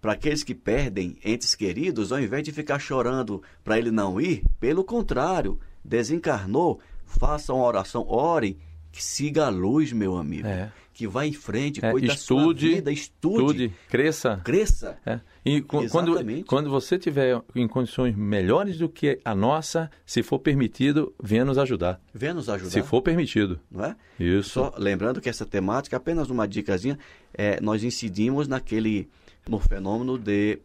Para 0.00 0.14
aqueles 0.14 0.42
que 0.42 0.52
perdem 0.52 1.16
entes 1.24 1.54
queridos, 1.54 2.10
ao 2.10 2.18
invés 2.18 2.42
de 2.42 2.50
ficar 2.50 2.80
chorando 2.80 3.40
para 3.62 3.78
ele 3.78 3.92
não 3.92 4.20
ir, 4.20 4.42
pelo 4.58 4.82
contrário, 4.82 5.56
desencarnou, 5.84 6.80
façam 7.06 7.58
uma 7.58 7.64
oração, 7.64 8.04
orem, 8.08 8.58
que 8.90 9.00
siga 9.00 9.46
a 9.46 9.50
luz, 9.50 9.92
meu 9.92 10.16
amigo. 10.16 10.48
É. 10.48 10.72
Que 10.98 11.06
vá 11.06 11.24
em 11.24 11.32
frente, 11.32 11.78
É, 11.80 11.92
cuide 11.92 12.08
estude, 12.08 12.74
vida, 12.74 12.90
estude, 12.90 13.36
Estude, 13.40 13.72
cresça. 13.88 14.40
cresça. 14.42 14.98
É. 15.06 15.20
E 15.44 15.60
quando, 15.62 16.12
quando 16.44 16.68
você 16.68 16.98
tiver 16.98 17.40
em 17.54 17.68
condições 17.68 18.16
melhores 18.16 18.78
do 18.78 18.88
que 18.88 19.20
a 19.24 19.32
nossa, 19.32 19.88
se 20.04 20.24
for 20.24 20.40
permitido, 20.40 21.14
venha 21.22 21.44
nos 21.44 21.56
ajudar. 21.56 22.00
Venha 22.12 22.34
nos 22.34 22.48
ajudar. 22.48 22.70
Se 22.70 22.82
for 22.82 23.00
permitido. 23.00 23.60
Não 23.70 23.84
é? 23.84 23.96
Isso. 24.18 24.50
Só 24.50 24.74
lembrando 24.76 25.20
que 25.20 25.28
essa 25.28 25.46
temática, 25.46 25.96
apenas 25.96 26.30
uma 26.30 26.48
dicasinha, 26.48 26.98
é, 27.32 27.60
nós 27.60 27.84
incidimos 27.84 28.48
naquele, 28.48 29.08
no 29.48 29.60
fenômeno 29.60 30.18
de 30.18 30.58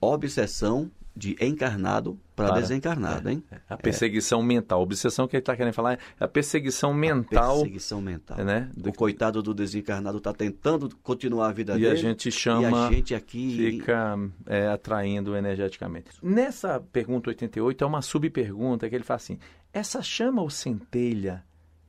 obsessão 0.00 0.90
de 1.18 1.36
encarnado 1.40 2.16
para 2.36 2.50
desencarnado, 2.60 3.28
hein? 3.28 3.42
A 3.68 3.76
perseguição 3.76 4.40
mental. 4.40 4.78
A 4.78 4.82
obsessão 4.82 5.26
que 5.26 5.34
ele 5.34 5.40
está 5.40 5.56
querendo 5.56 5.72
falar 5.74 5.94
é 5.94 5.98
a 6.20 6.28
perseguição 6.28 6.94
mental. 6.94 7.56
Perseguição 7.56 8.00
mental. 8.00 8.38
né, 8.44 8.70
do- 8.76 8.90
O 8.90 8.92
coitado 8.92 9.42
do 9.42 9.52
desencarnado 9.52 10.18
está 10.18 10.32
tentando 10.32 10.88
continuar 11.02 11.48
a 11.48 11.52
vida 11.52 11.72
E 11.76 11.80
dele. 11.80 11.90
a 11.90 11.94
gente 11.96 12.28
E 12.28 12.32
chama, 12.32 12.86
a 12.86 12.92
gente 12.92 13.12
aqui... 13.16 13.56
fica 13.80 14.16
é, 14.46 14.68
atraindo 14.68 15.34
energeticamente. 15.36 16.10
Nessa 16.22 16.78
pergunta 16.92 17.30
88, 17.30 17.82
é 17.82 17.86
uma 17.86 18.00
subpergunta 18.00 18.88
que 18.88 18.94
ele 18.94 19.02
fala 19.02 19.16
assim: 19.16 19.38
essa 19.72 20.00
chama 20.00 20.40
ou 20.40 20.48
centelha 20.48 21.42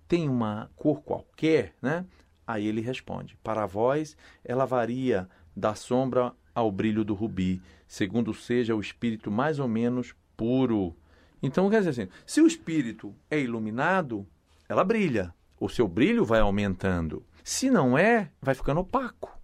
tem 0.07 0.27
uma 0.27 0.71
cor 0.75 1.01
qualquer, 1.03 1.73
né? 1.79 2.03
Aí 2.47 2.65
ele 2.65 2.81
responde: 2.81 3.37
para 3.43 3.67
vós, 3.67 4.17
ela 4.43 4.65
varia 4.65 5.29
da 5.55 5.75
sombra 5.75 6.33
ao 6.55 6.71
brilho 6.71 7.05
do 7.05 7.13
rubi, 7.13 7.61
segundo 7.89 8.33
seja 8.35 8.75
o 8.75 8.79
espírito 8.79 9.31
mais 9.31 9.59
ou 9.59 9.67
menos 9.67 10.13
puro. 10.37 10.95
Então, 11.41 11.69
quer 11.69 11.79
dizer 11.79 11.89
assim, 11.89 12.07
se 12.25 12.39
o 12.39 12.47
espírito 12.47 13.13
é 13.29 13.41
iluminado, 13.41 14.25
ela 14.69 14.83
brilha, 14.83 15.33
o 15.59 15.67
seu 15.67 15.87
brilho 15.87 16.23
vai 16.23 16.39
aumentando. 16.39 17.25
Se 17.43 17.69
não 17.69 17.97
é, 17.97 18.29
vai 18.39 18.53
ficando 18.53 18.81
opaco. 18.81 19.37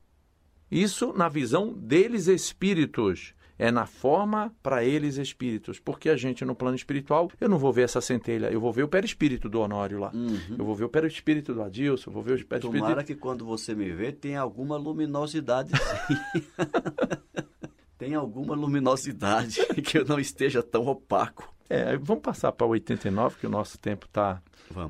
Isso 0.70 1.12
na 1.12 1.28
visão 1.28 1.74
deles 1.74 2.28
espíritos. 2.28 3.34
É 3.58 3.72
na 3.72 3.86
forma 3.86 4.54
para 4.62 4.84
eles 4.84 5.16
espíritos. 5.16 5.80
Porque 5.80 6.10
a 6.10 6.18
gente 6.18 6.44
no 6.44 6.54
plano 6.54 6.76
espiritual, 6.76 7.32
eu 7.40 7.48
não 7.48 7.58
vou 7.58 7.72
ver 7.72 7.84
essa 7.84 8.02
centelha, 8.02 8.52
eu 8.52 8.60
vou 8.60 8.72
ver 8.74 8.84
o 8.84 8.88
perispírito 8.88 9.48
do 9.48 9.62
Honório 9.62 9.98
lá. 9.98 10.12
Uhum. 10.14 10.58
Eu 10.60 10.66
vou 10.66 10.76
ver 10.76 10.84
o 10.84 10.90
perispírito 10.90 11.54
do 11.54 11.64
Adilson, 11.64 12.10
eu 12.10 12.14
vou 12.14 12.22
ver 12.22 12.34
o 12.34 12.46
perispírito. 12.46 12.78
Tomara 12.78 13.04
que 13.04 13.16
quando 13.16 13.46
você 13.46 13.74
me 13.74 13.90
vê 13.92 14.12
tenha 14.12 14.42
alguma 14.42 14.76
luminosidade 14.76 15.72
sim. 15.72 16.42
tem 17.98 18.16
alguma 18.16 18.56
luminosidade 18.56 19.66
que 19.84 19.98
eu 19.98 20.06
não 20.06 20.20
esteja 20.20 20.62
tão 20.62 20.86
opaco. 20.88 21.54
É, 21.70 21.98
vamos 21.98 22.24
passar 22.24 22.52
para 22.52 22.68
o 22.68 22.72
89, 22.72 23.38
que 23.40 23.48
o 23.48 23.50
nosso 23.50 23.78
tempo 23.78 24.06
está 24.06 24.42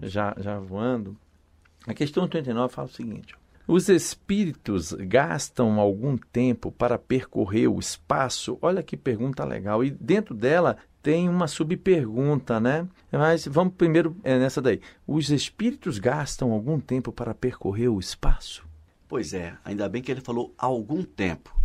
já, 0.04 0.36
já 0.38 0.60
voando. 0.60 1.18
A 1.88 1.94
questão 1.94 2.24
89 2.24 2.74
fala 2.74 2.88
o 2.88 2.92
seguinte: 2.92 3.36
os 3.68 3.90
espíritos 3.90 4.92
gastam 4.92 5.80
algum 5.80 6.18
tempo 6.18 6.72
para 6.72 7.00
percorrer 7.00 7.68
o 7.68 7.80
espaço? 7.80 8.58
Olha 8.62 8.84
que 8.84 8.96
pergunta 8.96 9.44
legal. 9.44 9.84
E 9.84 9.90
dentro 9.90 10.36
dela 10.36 10.78
tem 11.02 11.30
uma 11.30 11.48
subpergunta, 11.48 12.60
né? 12.60 12.88
Mas 13.12 13.48
vamos 13.48 13.74
primeiro 13.76 14.16
é, 14.24 14.38
nessa 14.38 14.62
daí. 14.62 14.82
Os 15.08 15.30
espíritos 15.30 15.98
gastam 15.98 16.52
algum 16.52 16.80
tempo 16.80 17.12
para 17.12 17.34
percorrer 17.34 17.88
o 17.88 18.00
espaço? 18.00 18.64
Pois 19.08 19.34
é, 19.34 19.56
ainda 19.64 19.88
bem 19.88 20.02
que 20.02 20.12
ele 20.12 20.22
falou 20.22 20.54
algum 20.58 21.04
tempo. 21.04 21.56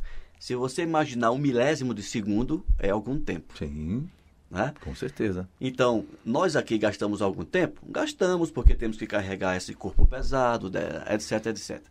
Se 0.40 0.54
você 0.56 0.82
imaginar 0.82 1.30
um 1.32 1.38
milésimo 1.38 1.92
de 1.94 2.02
segundo, 2.02 2.64
é 2.78 2.88
algum 2.88 3.20
tempo, 3.20 3.56
Sim, 3.58 4.08
né? 4.50 4.72
com 4.80 4.94
certeza. 4.94 5.46
Então, 5.60 6.06
nós 6.24 6.56
aqui 6.56 6.78
gastamos 6.78 7.20
algum 7.20 7.44
tempo? 7.44 7.78
Gastamos, 7.86 8.50
porque 8.50 8.74
temos 8.74 8.96
que 8.96 9.06
carregar 9.06 9.54
esse 9.58 9.74
corpo 9.74 10.06
pesado, 10.06 10.72
etc, 11.12 11.46
etc. 11.46 11.82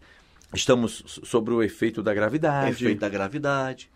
Estamos 0.51 1.03
so- 1.05 1.23
sobre 1.27 1.53
o 1.53 1.61
efeito 1.61 2.01
da 2.01 2.11
gravidade. 2.11 2.71
Efeito 2.71 2.99
da 2.99 3.07
gravidade. 3.07 3.87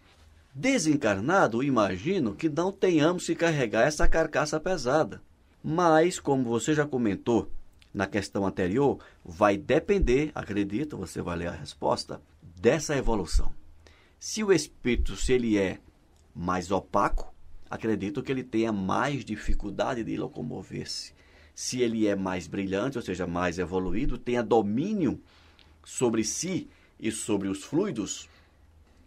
Desencarnado, 0.53 1.63
imagino 1.63 2.35
que 2.35 2.47
não 2.47 2.71
tenhamos 2.71 3.25
que 3.25 3.33
carregar 3.33 3.87
essa 3.87 4.07
carcaça 4.07 4.59
pesada. 4.59 5.19
Mas, 5.63 6.19
como 6.19 6.43
você 6.43 6.75
já 6.75 6.85
comentou 6.85 7.49
na 7.91 8.05
questão 8.05 8.45
anterior, 8.45 8.99
vai 9.25 9.57
depender, 9.57 10.31
acredito, 10.35 10.95
você 10.95 11.23
vai 11.23 11.37
ler 11.37 11.47
a 11.47 11.51
resposta, 11.53 12.21
dessa 12.61 12.95
evolução. 12.95 13.51
Se 14.25 14.41
o 14.41 14.53
espírito, 14.53 15.17
se 15.17 15.33
ele 15.33 15.57
é 15.57 15.79
mais 16.33 16.71
opaco, 16.71 17.33
acredito 17.69 18.23
que 18.23 18.31
ele 18.31 18.41
tenha 18.41 18.71
mais 18.71 19.25
dificuldade 19.25 20.01
de 20.01 20.15
locomover-se. 20.15 21.13
Se 21.53 21.81
ele 21.81 22.07
é 22.07 22.15
mais 22.15 22.47
brilhante, 22.47 22.97
ou 22.97 23.01
seja, 23.03 23.27
mais 23.27 23.59
evoluído, 23.59 24.17
tenha 24.17 24.41
domínio 24.41 25.19
sobre 25.83 26.23
si 26.23 26.69
e 26.97 27.11
sobre 27.11 27.49
os 27.49 27.65
fluidos, 27.65 28.29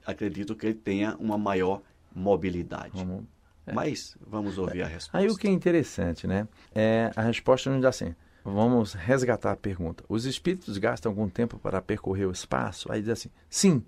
acredito 0.05 0.55
que 0.55 0.67
ele 0.67 0.75
tenha 0.75 1.17
uma 1.17 1.39
maior 1.39 1.81
mobilidade. 2.15 2.93
Vamos- 2.93 3.25
Mas 3.73 4.19
vamos 4.21 4.59
ouvir 4.59 4.83
a 4.83 4.87
resposta. 4.87 5.17
Aí 5.17 5.29
o 5.29 5.35
que 5.35 5.49
é 5.49 5.51
interessante, 5.51 6.27
né? 6.27 6.47
É, 6.75 7.11
a 7.17 7.23
resposta 7.23 7.71
nos 7.71 7.81
dá 7.81 7.89
assim. 7.89 8.15
Vamos 8.45 8.93
resgatar 8.93 9.53
a 9.53 9.57
pergunta. 9.57 10.05
Os 10.11 10.27
espíritos 10.27 10.77
gastam 10.77 11.11
algum 11.11 11.27
tempo 11.27 11.59
para 11.59 11.81
percorrer 11.81 12.27
o 12.27 12.31
espaço? 12.33 12.93
Aí 12.93 13.01
diz 13.01 13.09
assim: 13.09 13.31
sim, 13.49 13.83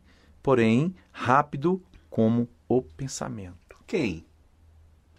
porém 0.49 0.95
rápido 1.13 1.79
como 2.09 2.49
o 2.67 2.81
pensamento. 2.81 3.77
Quem? 3.87 4.25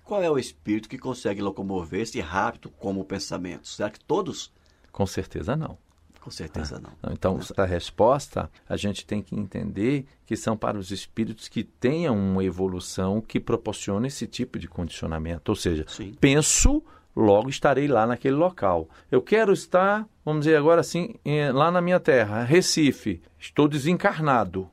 Qual 0.03 0.23
é 0.23 0.31
o 0.31 0.39
espírito 0.39 0.89
que 0.89 0.97
consegue 0.97 1.39
locomover-se 1.39 2.19
rápido 2.19 2.71
como 2.71 3.01
o 3.01 3.05
pensamento? 3.05 3.67
Será 3.67 3.91
que 3.91 3.99
todos? 3.99 4.51
Com 4.91 5.05
certeza 5.05 5.55
não. 5.55 5.77
Com 6.19 6.31
certeza 6.31 6.79
não. 6.79 6.89
Não, 7.03 7.13
Então, 7.13 7.39
a 7.57 7.63
resposta 7.63 8.49
a 8.67 8.75
gente 8.75 9.05
tem 9.05 9.21
que 9.21 9.35
entender 9.35 10.07
que 10.25 10.35
são 10.35 10.57
para 10.57 10.79
os 10.79 10.89
espíritos 10.89 11.47
que 11.47 11.63
tenham 11.63 12.17
uma 12.17 12.43
evolução 12.43 13.21
que 13.21 13.39
proporciona 13.39 14.07
esse 14.07 14.25
tipo 14.25 14.57
de 14.57 14.67
condicionamento. 14.67 15.49
Ou 15.49 15.55
seja, 15.55 15.85
Sim. 15.87 16.15
penso, 16.19 16.83
logo 17.15 17.51
estarei 17.51 17.87
lá 17.87 18.07
naquele 18.07 18.35
local. 18.35 18.89
Eu 19.11 19.21
quero 19.21 19.53
estar, 19.53 20.09
vamos 20.25 20.45
dizer 20.45 20.57
agora 20.57 20.81
assim, 20.81 21.13
lá 21.53 21.69
na 21.69 21.81
minha 21.81 21.99
terra, 21.99 22.43
Recife. 22.43 23.21
Estou 23.37 23.67
desencarnado. 23.67 24.67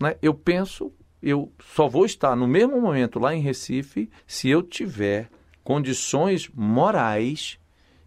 Né? 0.00 0.16
Eu 0.22 0.32
penso, 0.34 0.92
eu 1.22 1.52
só 1.74 1.88
vou 1.88 2.04
estar 2.06 2.36
no 2.36 2.46
mesmo 2.46 2.80
momento 2.80 3.18
lá 3.18 3.34
em 3.34 3.40
Recife 3.40 4.08
se 4.26 4.48
eu 4.48 4.62
tiver 4.62 5.28
condições 5.64 6.48
morais 6.54 7.58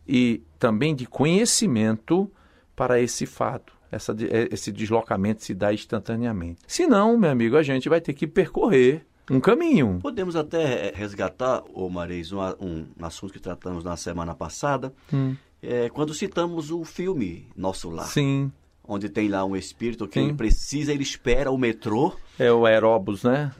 e 0.07 0.41
também 0.57 0.95
de 0.95 1.05
conhecimento 1.05 2.31
para 2.75 2.99
esse 2.99 3.25
fato. 3.25 3.73
Essa, 3.91 4.13
eh, 4.13 4.47
esse 4.51 4.71
deslocamento 4.71 5.43
se 5.43 5.53
dá 5.53 5.73
instantaneamente. 5.73 6.61
Se 6.65 6.87
não, 6.87 7.17
meu 7.17 7.29
amigo, 7.29 7.57
a 7.57 7.63
gente 7.63 7.89
vai 7.89 7.99
ter 7.99 8.13
que 8.13 8.25
percorrer 8.25 9.05
um 9.29 9.39
caminho. 9.39 9.99
Podemos 10.01 10.35
até 10.35 10.87
eh, 10.87 10.93
resgatar, 10.95 11.61
ô 11.73 11.89
Mareis, 11.89 12.31
um, 12.31 12.39
um 12.39 12.85
assunto 13.01 13.33
que 13.33 13.39
tratamos 13.39 13.83
na 13.83 13.95
semana 13.97 14.33
passada, 14.33 14.93
Hum. 15.13 15.35
é, 15.61 15.89
quando 15.89 16.13
citamos 16.13 16.71
o 16.71 16.83
filme 16.85 17.47
Nosso 17.55 17.89
Lar, 17.89 18.07
Sim, 18.07 18.51
onde 18.87 19.09
tem 19.09 19.27
lá 19.29 19.43
um 19.45 19.55
espírito 19.55 20.07
que 20.07 20.19
Sim. 20.19 20.27
ele 20.27 20.33
precisa, 20.33 20.91
ele 20.91 21.03
espera 21.03 21.51
o 21.51 21.57
metrô. 21.57 22.13
é 22.39 22.51
o 22.51 22.65
aeróbus, 22.65 23.23
né? 23.23 23.51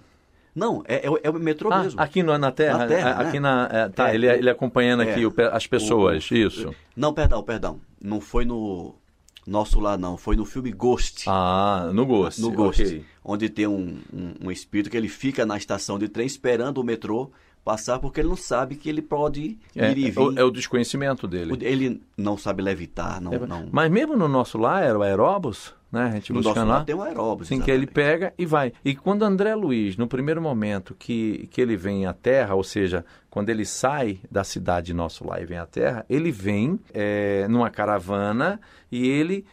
Não, 0.54 0.84
é, 0.86 1.06
é 1.06 1.10
o- 1.10 1.20
é 1.24 1.30
o 1.30 1.34
metrô 1.36 1.72
Ah, 1.72 1.84
mesmo. 1.84 2.01
aqui 2.01 2.22
no, 2.22 2.38
na 2.38 2.51
Terra, 2.51 2.78
Na 2.80 2.88
Terra, 2.88 3.12
aqui 3.22 3.40
né? 3.40 3.40
na, 3.40 3.70
é, 3.72 3.90
tá, 3.90 4.12
É, 4.12 4.16
ele, 4.16 4.28
ele 4.28 4.50
acompanhando 4.50 5.01
é, 5.04 5.12
aqui 5.12 5.25
o 5.25 5.34
as 5.54 5.66
pessoas, 5.66 6.30
o- 6.30 6.36
isso. 6.36 6.75
Não, 6.96 7.13
perdão, 7.13 7.42
perdão. 7.42 7.80
Não 8.01 8.20
foi 8.20 8.44
no 8.44 8.94
Nosso 9.48 9.80
Lar, 9.80 9.98
não. 9.98 10.18
Foi 10.18 10.36
no 10.36 10.44
filme 10.46 10.70
Ghost. 10.72 11.24
Ah, 11.28 11.90
no 11.94 12.06
Ghost. 12.06 12.42
no 12.42 12.51
Ghost, 12.51 12.82
ok. 12.84 13.06
onde 13.24 13.48
tem 13.50 13.66
um, 13.66 14.00
um, 14.13 14.48
um 14.48 14.51
espírito 14.51 14.90
que 14.90 14.98
ele 14.98 15.08
fica 15.08 15.46
na 15.46 15.56
estação 15.56 15.98
de 15.98 16.10
trem 16.10 16.28
esperando 16.28 16.80
o 16.80 16.84
metrô 16.84 17.32
passar 17.63 18.00
porque 18.00 18.20
ele 18.22 18.30
não 18.30 18.36
sabe 18.36 18.75
que 18.75 18.89
ele 18.89 19.01
pode 19.01 19.58
É, 19.75 19.91
ir 19.91 19.98
e 19.98 20.08
é 20.08 20.12
vir. 20.12 20.20
o, 20.20 20.39
é 20.39 20.44
o 20.44 20.51
desconhecimento 20.51 21.27
dele. 21.27 21.58
Ele 21.62 22.01
não 22.18 22.38
sabe 22.38 22.62
levitar, 22.63 23.22
não. 23.22 23.34
É, 23.34 23.39
não. 23.39 23.68
Mas 23.72 23.91
mesmo 23.91 24.15
no 24.18 24.27
nosso 24.27 24.58
lá 24.58 24.82
era 24.82 24.98
o 24.98 25.03
aeróbus, 25.03 25.74
né? 25.91 26.06
A 26.06 26.12
gente 26.12 26.34
no 26.34 26.41
lar 26.41 26.65
lá. 26.65 26.84
tem 26.84 26.96
um 26.96 27.01
aeróbio. 27.01 27.44
Assim 27.44 27.60
que 27.60 27.70
ele 27.70 27.86
pega 27.86 28.34
e 28.38 28.46
vai. 28.46 28.74
E 28.84 28.96
quando 28.96 29.24
André 29.24 29.53
Luiz, 29.56 29.98
no 29.98 30.08
primeiro 30.08 30.41
momento 30.41 30.96
que, 30.98 31.48
que 31.51 31.62
ele 31.62 31.75
vem 31.75 32.06
à 32.06 32.13
Terra, 32.13 32.56
ou 32.56 32.63
seja, 32.63 33.06
quando 33.30 33.50
ele 33.50 33.65
sai 33.65 34.20
da 34.30 34.44
cidade 34.44 34.94
nosso 34.94 35.27
lá 35.27 35.39
e 35.41 35.46
vem 35.46 35.58
à 35.58 35.65
Terra, 35.65 36.06
ele 36.10 36.32
vem 36.32 36.80
é, 36.94 37.48
numa 37.50 37.70
caravana 37.70 38.60
e 38.91 39.08
ele 39.08 39.46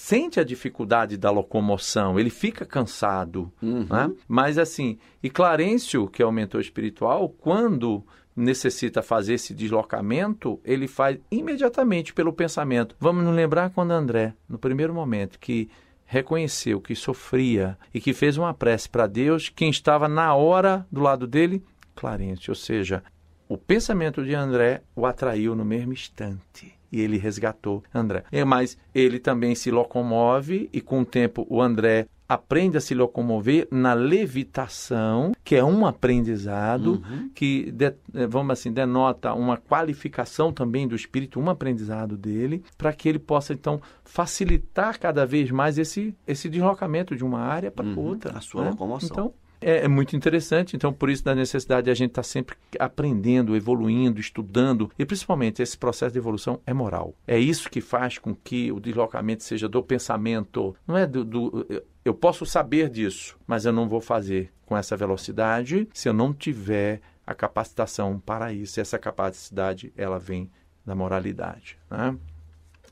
sente 0.00 0.40
a 0.40 0.44
dificuldade 0.44 1.18
da 1.18 1.30
locomoção, 1.30 2.18
ele 2.18 2.30
fica 2.30 2.64
cansado. 2.64 3.52
Uhum. 3.60 3.84
Né? 3.84 4.10
Mas 4.26 4.56
assim, 4.56 4.98
e 5.22 5.28
Clarencio, 5.28 6.08
que 6.08 6.22
é 6.22 6.26
o 6.26 6.32
mentor 6.32 6.62
espiritual, 6.62 7.28
quando 7.28 8.02
necessita 8.34 9.02
fazer 9.02 9.34
esse 9.34 9.52
deslocamento, 9.52 10.58
ele 10.64 10.88
faz 10.88 11.18
imediatamente 11.30 12.14
pelo 12.14 12.32
pensamento. 12.32 12.96
Vamos 12.98 13.22
nos 13.22 13.36
lembrar 13.36 13.70
quando 13.70 13.90
André, 13.90 14.32
no 14.48 14.58
primeiro 14.58 14.94
momento, 14.94 15.38
que 15.38 15.68
reconheceu 16.06 16.80
que 16.80 16.94
sofria 16.94 17.76
e 17.92 18.00
que 18.00 18.14
fez 18.14 18.38
uma 18.38 18.54
prece 18.54 18.88
para 18.88 19.06
Deus, 19.06 19.50
quem 19.50 19.68
estava 19.68 20.08
na 20.08 20.34
hora 20.34 20.86
do 20.90 21.02
lado 21.02 21.26
dele, 21.26 21.62
Clarence, 21.94 22.50
ou 22.50 22.56
seja, 22.56 23.02
o 23.46 23.58
pensamento 23.58 24.24
de 24.24 24.34
André 24.34 24.82
o 24.96 25.04
atraiu 25.04 25.54
no 25.54 25.64
mesmo 25.64 25.92
instante 25.92 26.79
e 26.92 27.00
ele 27.00 27.16
resgatou 27.18 27.82
André. 27.94 28.24
Mas 28.46 28.76
ele 28.94 29.18
também 29.18 29.54
se 29.54 29.70
locomove 29.70 30.68
e 30.72 30.80
com 30.80 31.00
o 31.00 31.04
tempo 31.04 31.46
o 31.48 31.60
André 31.62 32.06
aprende 32.28 32.76
a 32.76 32.80
se 32.80 32.94
locomover 32.94 33.66
na 33.72 33.92
levitação, 33.92 35.32
que 35.44 35.56
é 35.56 35.64
um 35.64 35.84
aprendizado 35.84 37.02
Uhum. 37.10 37.30
que, 37.34 37.70
de- 37.72 37.92
eh, 38.14 38.26
vamos 38.28 38.52
assim, 38.52 38.72
denota 38.72 39.34
uma 39.34 39.56
qualificação 39.56 40.52
também 40.52 40.86
do 40.86 40.94
espírito, 40.94 41.40
um 41.40 41.50
aprendizado 41.50 42.16
dele, 42.16 42.62
para 42.78 42.92
que 42.92 43.08
ele 43.08 43.18
possa, 43.18 43.52
então, 43.52 43.80
facilitar 44.04 44.98
cada 44.98 45.26
vez 45.26 45.50
mais 45.50 45.78
esse, 45.78 46.14
esse 46.26 46.48
deslocamento 46.48 47.16
de 47.16 47.24
uma 47.24 47.40
área 47.40 47.70
para 47.70 47.86
Uhum, 47.86 47.98
outra. 47.98 48.36
a 48.38 48.40
sua 48.40 48.62
né? 48.64 48.70
locomoção. 48.70 49.08
Então, 49.10 49.34
é, 49.60 49.84
é 49.84 49.88
muito 49.88 50.16
interessante, 50.16 50.76
então 50.76 50.92
por 50.92 51.10
isso 51.10 51.24
da 51.24 51.34
necessidade 51.34 51.84
de 51.84 51.90
a 51.90 51.94
gente 51.94 52.10
estar 52.10 52.22
sempre 52.22 52.56
aprendendo, 52.78 53.56
evoluindo, 53.56 54.20
estudando, 54.20 54.90
e 54.98 55.04
principalmente 55.04 55.62
esse 55.62 55.76
processo 55.76 56.12
de 56.12 56.18
evolução 56.18 56.60
é 56.66 56.72
moral. 56.72 57.14
É 57.26 57.38
isso 57.38 57.70
que 57.70 57.80
faz 57.80 58.18
com 58.18 58.34
que 58.34 58.72
o 58.72 58.80
deslocamento 58.80 59.44
seja 59.44 59.68
do 59.68 59.82
pensamento, 59.82 60.74
não 60.86 60.96
é 60.96 61.06
do, 61.06 61.24
do 61.24 61.66
eu 62.04 62.14
posso 62.14 62.46
saber 62.46 62.88
disso, 62.88 63.38
mas 63.46 63.64
eu 63.64 63.72
não 63.72 63.88
vou 63.88 64.00
fazer 64.00 64.52
com 64.64 64.76
essa 64.76 64.96
velocidade 64.96 65.88
se 65.92 66.08
eu 66.08 66.12
não 66.12 66.32
tiver 66.32 67.00
a 67.26 67.34
capacitação 67.34 68.18
para 68.18 68.52
isso. 68.52 68.80
Essa 68.80 68.98
capacidade 68.98 69.92
ela 69.96 70.18
vem 70.18 70.50
da 70.84 70.94
moralidade. 70.94 71.78
Né? 71.90 72.16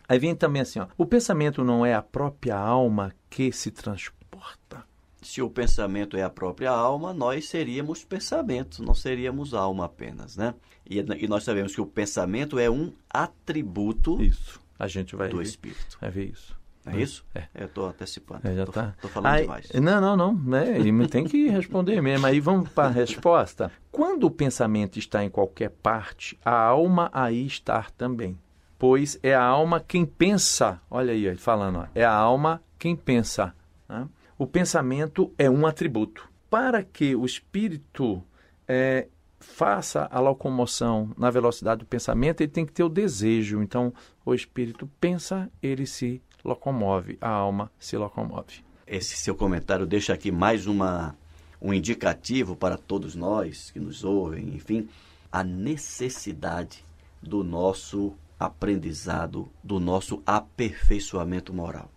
Aí 0.09 0.19
vem 0.19 0.35
também 0.35 0.63
assim, 0.63 0.79
ó, 0.79 0.87
o 0.97 1.07
pensamento 1.07 1.65
não 1.65 1.85
é 1.85 1.95
a 1.95 2.03
própria 2.03 2.57
alma 2.57 3.13
que 3.29 3.51
se 3.51 3.71
transporta. 3.71 4.88
Se 5.21 5.43
o 5.43 5.51
pensamento 5.51 6.17
é 6.17 6.23
a 6.23 6.31
própria 6.31 6.71
alma, 6.71 7.13
nós 7.13 7.49
seríamos 7.49 8.05
pensamento, 8.05 8.83
não 8.85 8.95
seríamos 8.95 9.53
alma 9.53 9.85
apenas, 9.87 10.37
né? 10.37 10.55
E, 10.89 10.99
e 11.01 11.27
nós 11.29 11.43
sabemos 11.45 11.75
que 11.75 11.81
o 11.81 11.87
pensamento 11.87 12.59
é 12.59 12.71
um 12.71 12.93
atributo 13.11 14.23
Isso. 14.23 14.61
A 14.79 14.87
gente 14.87 15.17
vai 15.17 15.29
do 15.29 15.39
ver, 15.39 15.43
espírito. 15.43 15.99
vai 16.01 16.11
ver 16.11 16.31
isso. 16.31 16.57
É 16.87 16.97
isso? 16.97 17.25
É. 17.35 17.45
Eu 17.55 17.67
estou 17.67 17.87
antecipando. 17.87 18.49
É, 18.49 18.55
já 18.55 18.65
tô, 18.65 18.73
tá. 18.73 18.95
tô 19.03 19.09
falando 19.09 19.33
Aí- 19.35 19.43
demais. 19.43 19.69
Não, 19.75 20.01
não, 20.01 20.17
não. 20.17 20.35
né? 20.35 20.79
Ele 20.79 21.07
tem 21.09 21.25
que 21.27 21.49
responder 21.49 22.01
mesmo. 22.01 22.25
Aí 22.27 22.41
vamos 22.41 22.71
para 22.71 22.89
a 22.89 22.91
resposta. 22.91 23.71
Quando 23.93 24.25
o 24.25 24.31
pensamento 24.31 24.99
está 24.99 25.23
em 25.23 25.29
qualquer 25.29 25.69
parte, 25.71 26.39
a 26.43 26.53
alma 26.59 27.11
aí 27.13 27.45
está 27.47 27.83
também. 27.99 28.39
Pois 28.79 29.19
é 29.23 29.35
a 29.35 29.43
alma 29.43 29.81
quem 29.87 30.07
pensa. 30.07 30.81
Olha 30.89 31.13
aí, 31.13 31.37
falando. 31.37 31.81
ó, 31.81 31.87
é 31.95 32.05
a 32.05 32.13
alma 32.15 32.63
quem 32.79 32.95
pensa. 32.97 33.53
né? 33.89 34.09
O 34.39 34.47
pensamento 34.47 35.35
é 35.37 35.51
um 35.51 35.67
atributo. 35.67 36.31
Para 36.49 36.85
que 36.85 37.17
o 37.17 37.27
espírito 37.27 38.23
é, 38.69 39.09
faça 39.41 40.09
a 40.13 40.21
locomoção 40.21 41.11
na 41.19 41.29
velocidade 41.29 41.81
do 41.81 41.87
pensamento, 41.87 42.41
ele 42.41 42.53
tem 42.53 42.65
que 42.65 42.73
ter 42.73 42.85
o 42.85 42.89
desejo. 42.89 43.61
Então, 43.61 43.93
o 44.25 44.33
espírito 44.33 44.89
pensa, 45.01 45.51
ele 45.61 45.87
se 45.87 46.23
locomove, 46.45 47.19
a 47.21 47.29
alma 47.29 47.69
se 47.81 47.97
locomove. 47.97 48.65
Esse 48.87 49.17
seu 49.17 49.35
comentário 49.35 49.85
deixa 49.85 50.13
aqui 50.13 50.31
mais 50.31 50.69
uma, 50.69 51.17
um 51.61 51.75
indicativo 51.75 52.55
para 52.55 52.79
todos 52.79 53.17
nós 53.17 53.73
que 53.73 53.81
nos 53.81 54.05
ouvem, 54.05 54.55
enfim, 54.55 54.89
a 55.33 55.43
necessidade 55.43 56.85
do 57.21 57.43
nosso 57.43 58.15
aprendizado, 58.39 59.51
do 59.65 59.81
nosso 59.81 60.23
aperfeiçoamento 60.25 61.53
moral. 61.53 61.91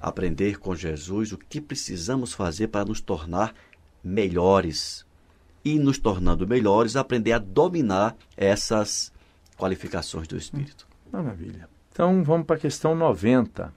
Aprender 0.00 0.58
com 0.58 0.74
Jesus 0.74 1.32
o 1.32 1.38
que 1.38 1.60
precisamos 1.60 2.32
fazer 2.32 2.68
para 2.68 2.84
nos 2.84 3.00
tornar 3.00 3.54
melhores. 4.02 5.06
E 5.64 5.78
nos 5.78 5.98
tornando 5.98 6.46
melhores, 6.46 6.96
aprender 6.96 7.32
a 7.32 7.38
dominar 7.38 8.16
essas 8.36 9.12
qualificações 9.56 10.28
do 10.28 10.36
Espírito. 10.36 10.86
Maravilha. 11.12 11.68
Então 11.90 12.22
vamos 12.22 12.46
para 12.46 12.56
a 12.56 12.60
questão 12.60 12.94
90. 12.94 13.72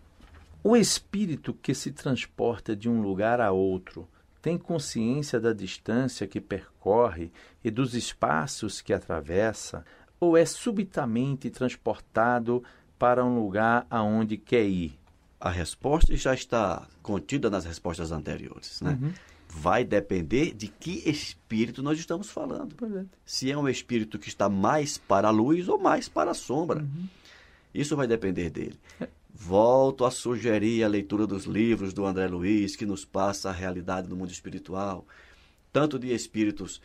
O 0.64 0.78
espírito 0.78 1.56
que 1.56 1.74
se 1.74 1.92
transporta 1.92 2.76
de 2.76 2.88
um 2.88 3.02
lugar 3.02 3.42
a 3.42 3.52
outro 3.52 4.08
tem 4.42 4.60
consciência 4.60 5.40
da 5.40 5.54
distância 5.54 6.28
que 6.28 6.40
percorre 6.40 7.32
e 7.64 7.72
dos 7.72 7.96
espaços 7.96 8.80
que 8.80 8.94
atravessa, 8.94 9.84
ou 10.20 10.38
é 10.38 10.46
subitamente 10.46 11.50
transportado 11.50 12.64
para 12.98 13.26
um 13.26 13.40
lugar 13.40 13.88
aonde 13.90 14.38
quer 14.38 14.66
ir? 14.66 15.01
A 15.42 15.50
resposta 15.50 16.16
já 16.16 16.36
está 16.36 16.88
contida 17.02 17.50
nas 17.50 17.66
respostas 17.66 18.12
anteriores. 18.12 18.80
Né? 18.80 19.14
Vai 19.50 19.84
depender 19.84 20.54
de 20.54 20.68
que 20.68 21.10
espírito 21.10 21.82
nós 21.82 21.98
estamos 21.98 22.30
falando. 22.30 22.76
Se 23.26 23.52
é 23.52 23.58
um 23.58 23.68
espírito 23.68 24.20
que 24.20 24.30
está 24.30 24.48
mais 24.48 25.00
para 25.00 25.30
a 25.30 25.32
luz 25.32 25.68
ou 25.68 25.80
mais 25.80 26.08
para 26.08 26.30
a 26.30 26.36
sombra. 26.36 26.86
Isso 27.74 27.96
vai 27.96 28.06
depender 28.06 28.52
dele. 28.52 28.80
Volto 29.34 30.06
a 30.06 30.12
sugerir 30.12 30.84
a 30.84 30.88
leitura 30.88 31.26
dos 31.26 31.46
livros 31.46 31.92
do 31.92 32.06
André 32.06 32.28
Luiz, 32.28 32.76
que 32.76 32.86
nos 32.86 33.04
passa 33.04 33.50
a 33.50 33.54
realidade 33.54 34.08
do 34.08 34.16
mundo 34.16 34.30
espiritual, 34.30 35.08
tanto 35.74 35.98
de 35.98 36.14
espíritos 36.14 36.80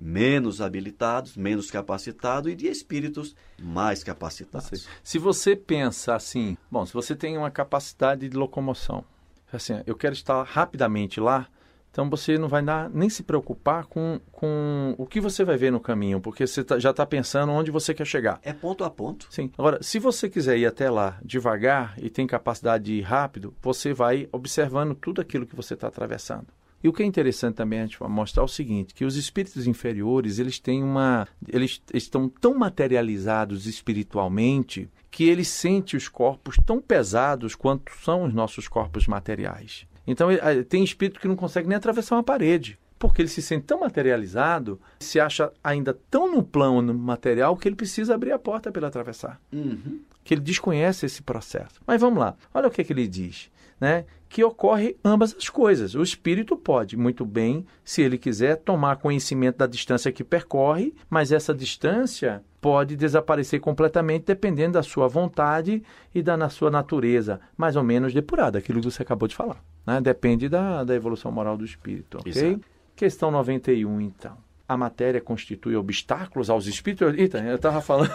menos 0.00 0.60
habilitados, 0.60 1.36
menos 1.36 1.70
capacitados, 1.70 2.50
e 2.50 2.56
de 2.56 2.66
espíritos 2.66 3.36
mais 3.60 4.02
capacitados. 4.02 4.88
Se 5.04 5.18
você 5.18 5.54
pensa 5.54 6.14
assim, 6.14 6.56
bom, 6.70 6.86
se 6.86 6.94
você 6.94 7.14
tem 7.14 7.36
uma 7.36 7.50
capacidade 7.50 8.28
de 8.28 8.36
locomoção, 8.36 9.04
assim, 9.52 9.82
eu 9.86 9.94
quero 9.94 10.14
estar 10.14 10.42
rapidamente 10.42 11.20
lá, 11.20 11.46
então 11.92 12.08
você 12.08 12.38
não 12.38 12.46
vai 12.46 12.62
dar, 12.62 12.88
nem 12.88 13.10
se 13.10 13.22
preocupar 13.24 13.84
com, 13.86 14.20
com 14.30 14.94
o 14.96 15.04
que 15.04 15.20
você 15.20 15.44
vai 15.44 15.56
ver 15.56 15.72
no 15.72 15.80
caminho, 15.80 16.20
porque 16.20 16.46
você 16.46 16.62
tá- 16.62 16.78
já 16.78 16.90
está 16.90 17.04
pensando 17.04 17.50
onde 17.50 17.72
você 17.72 17.92
quer 17.92 18.06
chegar. 18.06 18.38
É 18.44 18.52
ponto 18.52 18.84
a 18.84 18.90
ponto. 18.90 19.26
Sim. 19.28 19.50
Agora, 19.58 19.82
se 19.82 19.98
você 19.98 20.30
quiser 20.30 20.56
ir 20.56 20.66
até 20.66 20.88
lá 20.88 21.18
devagar 21.24 21.94
e 21.98 22.08
tem 22.08 22.28
capacidade 22.28 22.84
de 22.84 22.94
ir 22.94 23.00
rápido, 23.02 23.52
você 23.60 23.92
vai 23.92 24.28
observando 24.30 24.94
tudo 24.94 25.20
aquilo 25.20 25.44
que 25.44 25.56
você 25.56 25.74
está 25.74 25.88
atravessando. 25.88 26.46
E 26.82 26.88
o 26.88 26.92
que 26.92 27.02
é 27.02 27.06
interessante 27.06 27.56
também 27.56 27.80
a 27.80 27.86
gente 27.86 28.02
mostrar 28.02 28.42
é 28.42 28.44
o 28.44 28.48
seguinte, 28.48 28.94
que 28.94 29.04
os 29.04 29.16
espíritos 29.16 29.66
inferiores, 29.66 30.38
eles 30.38 30.58
têm 30.58 30.82
uma 30.82 31.28
eles 31.48 31.82
estão 31.92 32.28
tão 32.28 32.54
materializados 32.56 33.66
espiritualmente 33.66 34.88
que 35.10 35.24
eles 35.24 35.48
sentem 35.48 35.96
os 35.96 36.08
corpos 36.08 36.56
tão 36.64 36.80
pesados 36.80 37.54
quanto 37.54 37.92
são 38.02 38.24
os 38.24 38.32
nossos 38.34 38.68
corpos 38.68 39.06
materiais. 39.06 39.86
Então, 40.06 40.30
ele- 40.30 40.40
eh, 40.42 40.62
tem 40.62 40.82
espírito 40.82 41.20
que 41.20 41.28
não 41.28 41.36
consegue 41.36 41.68
nem 41.68 41.76
atravessar 41.76 42.16
uma 42.16 42.22
parede, 42.22 42.78
porque 42.98 43.20
ele 43.22 43.28
se 43.28 43.42
sente 43.42 43.66
tão 43.66 43.80
materializado, 43.80 44.80
se 45.00 45.18
acha 45.20 45.52
ainda 45.62 45.98
tão 46.10 46.30
no 46.34 46.42
plano 46.42 46.92
material 46.94 47.56
que 47.56 47.68
ele 47.68 47.76
precisa 47.76 48.14
abrir 48.14 48.32
a 48.32 48.38
porta 48.38 48.70
para 48.70 48.80
ele 48.80 48.86
atravessar 48.86 49.40
Uhum. 49.52 50.00
que 50.24 50.34
ele 50.34 50.40
desconhece 50.40 51.06
esse 51.06 51.22
processo. 51.22 51.80
Mas 51.86 52.00
vamos 52.00 52.18
lá, 52.20 52.34
olha 52.54 52.68
o 52.68 52.70
que, 52.70 52.84
que 52.84 52.92
ele 52.92 53.06
diz, 53.08 53.50
né? 53.80 54.04
Que 54.28 54.44
ocorre 54.44 54.96
ambas 55.04 55.34
as 55.36 55.48
coisas. 55.48 55.94
O 55.94 56.02
espírito 56.02 56.56
pode, 56.56 56.96
muito 56.96 57.24
bem, 57.24 57.66
se 57.84 58.02
ele 58.02 58.18
quiser, 58.18 58.56
tomar 58.56 58.96
conhecimento 58.96 59.58
da 59.58 59.66
distância 59.66 60.12
que 60.12 60.22
percorre, 60.22 60.94
mas 61.08 61.32
essa 61.32 61.52
distância 61.52 62.42
pode 62.60 62.94
desaparecer 62.94 63.58
completamente 63.58 64.26
dependendo 64.26 64.74
da 64.74 64.82
sua 64.82 65.08
vontade 65.08 65.82
e 66.14 66.22
da 66.22 66.36
na 66.36 66.48
sua 66.48 66.70
natureza, 66.70 67.40
mais 67.56 67.74
ou 67.74 67.82
menos 67.82 68.12
depurada, 68.12 68.58
aquilo 68.58 68.80
que 68.80 68.90
você 68.90 69.02
acabou 69.02 69.26
de 69.26 69.34
falar. 69.34 69.64
Né? 69.86 70.00
Depende 70.00 70.48
da, 70.48 70.84
da 70.84 70.94
evolução 70.94 71.32
moral 71.32 71.56
do 71.56 71.64
espírito, 71.64 72.18
ok? 72.18 72.30
Exato. 72.30 72.60
Questão 72.94 73.30
91, 73.30 74.00
então. 74.00 74.36
A 74.68 74.76
matéria 74.76 75.20
constitui 75.20 75.74
obstáculos 75.74 76.48
aos 76.48 76.66
espíritos? 76.66 77.18
Eita, 77.18 77.38
eu 77.38 77.56
estava 77.56 77.80
falando, 77.80 78.12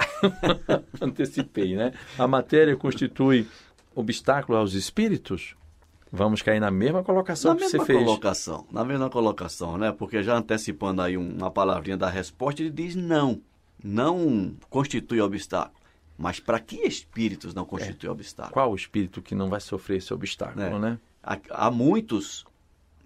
antecipei, 1.01 1.75
né? 1.75 1.91
A 2.17 2.27
matéria 2.27 2.77
constitui 2.77 3.45
obstáculo 3.95 4.57
aos 4.57 4.73
espíritos? 4.73 5.55
Vamos 6.11 6.41
cair 6.41 6.59
na 6.59 6.69
mesma 6.71 7.03
colocação 7.03 7.53
Na 7.53 7.59
que 7.59 7.67
você 7.67 7.77
mesma 7.77 7.85
fez. 7.85 7.99
colocação, 8.05 8.67
na 8.71 8.85
mesma 8.85 9.09
colocação, 9.09 9.77
né? 9.77 9.91
Porque 9.91 10.21
já 10.23 10.37
antecipando 10.37 11.01
aí 11.01 11.17
um- 11.17 11.35
uma 11.35 11.49
palavrinha 11.51 11.97
da 11.97 12.09
resposta, 12.09 12.61
ele 12.61 12.69
diz 12.69 12.95
não. 12.95 13.41
Não 13.83 14.55
constitui 14.69 15.19
obstáculo. 15.19 15.75
Mas 16.17 16.39
para 16.39 16.59
que 16.59 16.77
espíritos 16.77 17.53
não 17.53 17.65
constitui 17.65 18.09
obstáculo? 18.09 18.53
Qual 18.53 18.71
o 18.71 18.75
espírito 18.75 19.21
que 19.21 19.35
não 19.35 19.49
vai 19.49 19.59
sofrer 19.59 19.97
esse 19.97 20.13
obstáculo, 20.13 20.61
É. 20.63 20.79
né? 20.79 20.99
Há, 21.21 21.37
há 21.49 21.71
muitos 21.71 22.45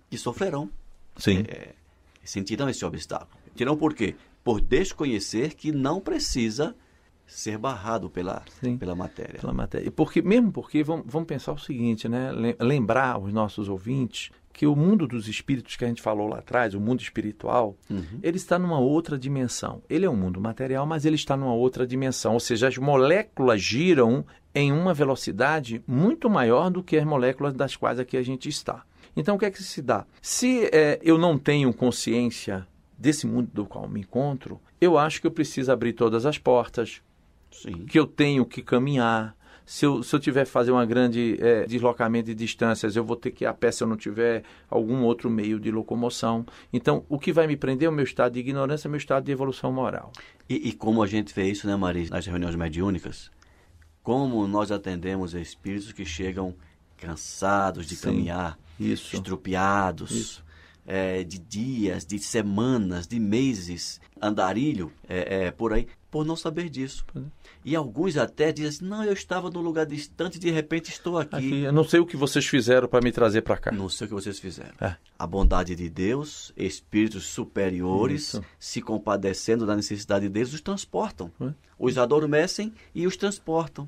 que 0.09 0.17
sofrerão, 0.17 0.69
Sim. 1.17 1.43
sentirão 2.23 2.69
esse 2.69 2.85
obstáculo. 2.85 3.31
Sentirão 3.47 3.75
por 3.75 3.93
quê? 3.95 4.15
Por 4.43 4.61
desconhecer 4.61 5.55
que 5.55 5.71
não 5.71 5.99
precisa 5.99 6.75
ser 7.29 7.57
barrado 7.57 8.09
pela, 8.09 8.41
Sim. 8.61 8.77
pela 8.77 8.95
matéria. 8.95 9.39
pela 9.39 9.53
matéria. 9.53 9.87
E 9.87 9.91
Porque, 9.91 10.21
mesmo 10.21 10.51
porque, 10.51 10.83
vamos, 10.83 11.05
vamos 11.07 11.27
pensar 11.27 11.53
o 11.53 11.57
seguinte, 11.57 12.09
né? 12.09 12.31
Lem- 12.31 12.55
Lembrar 12.59 13.19
os 13.19 13.31
nossos 13.31 13.69
ouvintes 13.69 14.31
que 14.51 14.65
o 14.67 14.75
mundo 14.75 15.07
dos 15.07 15.27
espíritos 15.29 15.77
que 15.77 15.85
a 15.85 15.87
gente 15.87 16.01
falou 16.01 16.27
lá 16.27 16.39
atrás, 16.39 16.73
o 16.73 16.81
mundo 16.81 16.99
espiritual, 17.01 17.77
ele 18.21 18.35
está 18.35 18.59
numa 18.59 18.77
outra 18.79 19.17
dimensão. 19.17 19.81
Ele 19.89 20.05
é 20.05 20.09
um 20.09 20.15
mundo 20.17 20.41
material, 20.41 20.85
mas 20.85 21.05
ele 21.05 21.15
está 21.15 21.37
numa 21.37 21.53
outra 21.53 21.87
dimensão. 21.87 22.33
Ou 22.33 22.39
seja, 22.41 22.67
as 22.67 22.77
moléculas 22.77 23.61
giram 23.61 24.25
em 24.53 24.73
uma 24.73 24.93
velocidade 24.93 25.81
muito 25.87 26.29
maior 26.29 26.69
do 26.69 26.83
que 26.83 26.97
as 26.97 27.05
moléculas 27.05 27.53
das 27.53 27.75
quais 27.77 27.99
aqui 27.99 28.17
a 28.17 28.23
gente 28.23 28.49
está. 28.49 28.83
Então, 29.15 29.35
o 29.35 29.39
que 29.39 29.45
é 29.45 29.51
que 29.51 29.63
se 29.63 29.81
dá? 29.81 30.05
Se 30.21 30.69
eh, 30.73 30.99
eu 31.01 31.17
não 31.17 31.37
tenho 31.37 31.73
consciência 31.73 32.67
desse 32.97 33.25
mundo 33.25 33.49
do 33.53 33.65
qual 33.65 33.87
me 33.87 34.01
encontro, 34.01 34.59
eu 34.81 34.97
acho 34.97 35.21
que 35.21 35.27
eu 35.27 35.31
preciso 35.31 35.71
abrir 35.71 35.93
todas 35.93 36.25
as 36.25 36.37
portas, 36.37 37.01
Sim. 37.51 37.85
que 37.85 37.97
eu 37.99 38.05
tenho 38.05 38.45
que 38.45 38.61
caminhar. 38.61 39.37
Se 39.65 39.85
eu, 39.85 40.01
se 40.01 40.15
eu 40.15 40.19
tiver 40.19 40.45
que 40.45 40.51
fazer 40.51 40.71
uma 40.71 40.83
grande 40.83 41.37
eh, 41.39 41.63
deslocamento 41.67 42.25
de 42.25 42.33
distâncias, 42.33 42.95
eu 42.95 43.03
vou 43.03 43.15
ter 43.15 43.29
que 43.29 43.43
ir 43.43 43.47
a 43.47 43.53
pé 43.53 43.71
se 43.71 43.83
eu 43.83 43.87
não 43.87 43.95
tiver 43.95 44.43
algum 44.67 45.03
outro 45.03 45.29
meio 45.29 45.59
de 45.59 45.69
locomoção. 45.69 46.43
Então, 46.73 47.05
o 47.07 47.19
que 47.19 47.31
vai 47.31 47.45
me 47.45 47.55
prender 47.55 47.85
é 47.85 47.89
o 47.89 47.93
meu 47.93 48.03
estado 48.03 48.33
de 48.33 48.39
ignorância, 48.39 48.87
é 48.87 48.89
o 48.89 48.91
meu 48.91 48.97
estado 48.97 49.25
de 49.25 49.31
evolução 49.31 49.71
moral. 49.71 50.11
E, 50.49 50.69
e 50.69 50.73
como 50.73 51.03
a 51.03 51.07
gente 51.07 51.35
vê 51.35 51.47
isso, 51.47 51.67
né, 51.67 51.75
Maris, 51.75 52.09
nas 52.09 52.25
reuniões 52.25 52.55
mediúnicas, 52.55 53.29
como 54.01 54.47
nós 54.47 54.71
atendemos 54.71 55.35
espíritos 55.35 55.91
que 55.91 56.03
chegam 56.03 56.55
cansados 56.97 57.85
de 57.85 57.95
Sim. 57.95 58.05
caminhar, 58.05 58.57
Isso. 58.79 59.15
estrupiados, 59.15 60.09
Isso. 60.11 60.43
É, 60.89 61.23
de 61.23 61.37
dias, 61.37 62.03
de 62.03 62.17
semanas, 62.17 63.05
de 63.05 63.19
meses, 63.19 64.01
andarilho, 64.19 64.91
é, 65.07 65.45
é, 65.45 65.51
por 65.51 65.71
aí, 65.71 65.87
por 66.09 66.25
não 66.25 66.35
saber 66.35 66.67
disso. 66.67 67.05
É. 67.15 67.19
E 67.63 67.75
alguns 67.75 68.17
até 68.17 68.51
dizem 68.51 68.69
assim, 68.69 68.85
não, 68.85 69.03
eu 69.03 69.13
estava 69.13 69.51
num 69.51 69.61
lugar 69.61 69.85
distante 69.85 70.37
e 70.37 70.39
de 70.39 70.49
repente 70.49 70.89
estou 70.89 71.19
aqui. 71.19 71.35
Aqui, 71.35 71.59
eu 71.61 71.71
não 71.71 71.83
sei 71.83 71.99
o 71.99 72.07
que 72.07 72.17
vocês 72.17 72.47
fizeram 72.47 72.87
para 72.87 73.01
me 73.01 73.11
trazer 73.11 73.43
para 73.43 73.57
cá. 73.57 73.71
Não 73.71 73.87
sei 73.87 74.05
o 74.05 74.07
que 74.07 74.15
vocês 74.15 74.39
fizeram. 74.39 74.73
É. 74.81 74.95
A 75.19 75.27
bondade 75.27 75.75
de 75.75 75.87
Deus, 75.87 76.51
espíritos 76.57 77.25
superiores, 77.25 78.33
Isso. 78.33 78.43
se 78.57 78.81
compadecendo 78.81 79.67
da 79.67 79.75
necessidade 79.75 80.27
deles, 80.27 80.53
os 80.53 80.61
transportam. 80.61 81.31
É. 81.39 81.53
Os 81.77 81.99
adormecem 81.99 82.73
e 82.95 83.05
os 83.05 83.15
transportam. 83.15 83.87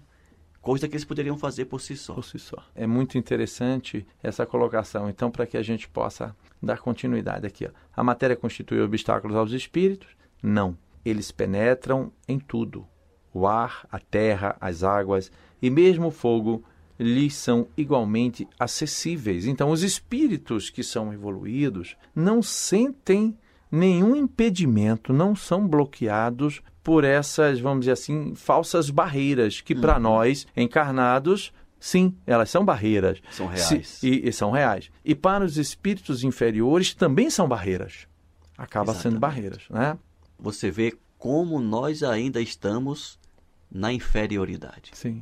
Coisa 0.62 0.88
que 0.88 0.94
eles 0.94 1.06
poderiam 1.06 1.38
fazer 1.38 1.66
por 1.66 1.82
si 1.82 1.98
só. 1.98 2.14
por 2.14 2.24
si 2.24 2.38
só. 2.38 2.58
É 2.76 2.86
muito 2.86 3.18
interessante 3.18 4.06
essa 4.22 4.46
colocação. 4.46 5.10
Então, 5.10 5.32
para 5.32 5.48
que 5.48 5.58
a 5.58 5.64
gente 5.64 5.90
possa 5.90 6.36
dar 6.62 6.78
continuidade 6.78 7.48
aqui, 7.48 7.66
ó. 7.66 7.70
a 7.96 8.04
matéria 8.04 8.36
constitui 8.36 8.80
obstáculos 8.80 9.36
aos 9.36 9.52
espíritos? 9.52 10.10
Não. 10.42 10.78
Eles 11.04 11.32
penetram 11.32 12.12
em 12.28 12.38
tudo. 12.38 12.88
O 13.34 13.48
ar, 13.48 13.88
a 13.92 13.98
terra, 13.98 14.56
as 14.62 14.84
águas 14.84 15.32
e 15.62 15.70
mesmo 15.70 16.08
o 16.08 16.12
fogo 16.12 16.64
lhes 17.00 17.34
são 17.34 17.68
igualmente 17.76 18.48
acessíveis. 18.60 19.48
Então, 19.48 19.72
os 19.72 19.82
espíritos 19.82 20.70
que 20.70 20.84
são 20.84 21.12
evoluídos 21.12 21.98
não 22.14 22.44
sentem 22.44 23.36
nenhum 23.72 24.16
impedimento, 24.16 25.14
não 25.14 25.36
são 25.36 25.68
bloqueados 25.68 26.62
por 26.84 27.04
essas, 27.04 27.60
vamos 27.60 27.82
dizer 27.82 27.92
assim, 27.94 28.34
falsas 28.36 28.90
barreiras 28.90 29.62
que 29.62 29.74
para 29.76 30.00
nós 30.00 30.46
encarnados, 30.58 31.54
sim, 31.80 32.16
elas 32.26 32.50
são 32.50 32.66
barreiras. 32.66 33.22
São 33.32 33.48
Se- 33.56 33.74
reais. 33.76 34.04
e, 34.04 34.28
e 34.28 34.34
são 34.34 34.52
reais. 34.52 34.90
E 35.06 35.14
para 35.16 35.46
os 35.46 35.58
espíritos 35.58 36.24
inferiores 36.24 36.94
também 36.94 37.30
são 37.30 37.48
barreiras. 37.48 38.08
Acaba 38.58 38.94
sendo 38.94 39.18
Exatamente. 39.18 39.20
barreiras, 39.20 39.64
né? 39.70 39.98
Você 40.40 40.70
vê 40.72 40.94
como 41.18 41.60
nós 41.62 42.02
ainda 42.04 42.42
estamos 42.42 43.20
na 43.72 43.94
inferioridade. 43.94 44.92
Sim. 44.94 45.22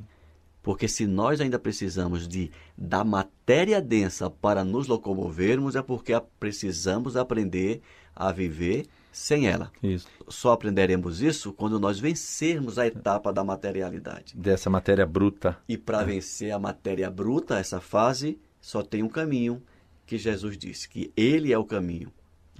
Porque 0.63 0.87
se 0.87 1.05
nós 1.05 1.39
ainda 1.39 1.57
precisamos 1.59 2.27
de 2.27 2.51
da 2.77 3.03
matéria 3.03 3.81
densa 3.81 4.29
para 4.29 4.63
nos 4.63 4.87
locomovermos, 4.87 5.75
é 5.75 5.81
porque 5.81 6.13
precisamos 6.39 7.15
aprender 7.15 7.81
a 8.15 8.31
viver 8.31 8.85
sem 9.11 9.47
ela. 9.47 9.71
Isso. 9.81 10.07
Só 10.27 10.51
aprenderemos 10.51 11.21
isso 11.21 11.51
quando 11.51 11.79
nós 11.79 11.99
vencermos 11.99 12.77
a 12.77 12.87
etapa 12.87 13.33
da 13.33 13.43
materialidade. 13.43 14.35
Dessa 14.35 14.69
matéria 14.69 15.05
bruta. 15.05 15.57
E 15.67 15.77
para 15.77 16.03
vencer 16.03 16.51
a 16.51 16.59
matéria 16.59 17.09
bruta, 17.09 17.57
essa 17.57 17.81
fase, 17.81 18.39
só 18.61 18.81
tem 18.81 19.03
um 19.03 19.09
caminho 19.09 19.61
que 20.05 20.17
Jesus 20.17 20.57
disse, 20.57 20.87
que 20.87 21.11
ele 21.15 21.53
é 21.53 21.57
o 21.57 21.65
caminho 21.65 22.11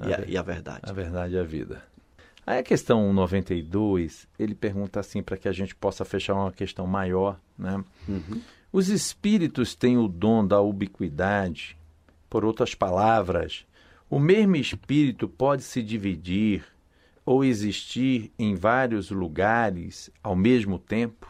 e, 0.04 0.14
a, 0.14 0.26
e 0.28 0.38
a 0.38 0.42
verdade. 0.42 0.82
A 0.84 0.94
verdade 0.94 1.36
é 1.36 1.40
a 1.40 1.44
vida. 1.44 1.84
Aí 2.46 2.60
a 2.60 2.64
questão 2.64 3.14
92, 3.14 4.28
ele 4.38 4.56
pergunta 4.56 5.00
assim 5.00 5.22
para 5.22 5.38
que 5.38 5.48
a 5.48 5.52
gente 5.52 5.76
possa 5.76 6.04
fechar 6.04 6.34
uma 6.34 6.52
questão 6.52 6.88
maior, 6.88 7.40
né? 7.58 7.84
Uhum. 8.08 8.42
Os 8.72 8.90
espíritos 8.90 9.76
têm 9.76 9.98
o 9.98 10.08
dom 10.08 10.46
da 10.46 10.60
ubiquidade. 10.60 11.78
Por 12.30 12.46
outras 12.46 12.76
palavras, 12.76 13.66
o 14.10 14.20
mesmo 14.20 14.56
espírito 14.56 15.28
pode 15.28 15.64
se 15.64 15.82
dividir 15.84 16.66
ou 17.26 17.44
existir 17.44 18.32
em 18.40 18.56
vários 18.56 19.12
lugares 19.12 20.10
ao 20.24 20.36
mesmo 20.36 20.80
tempo? 20.80 21.28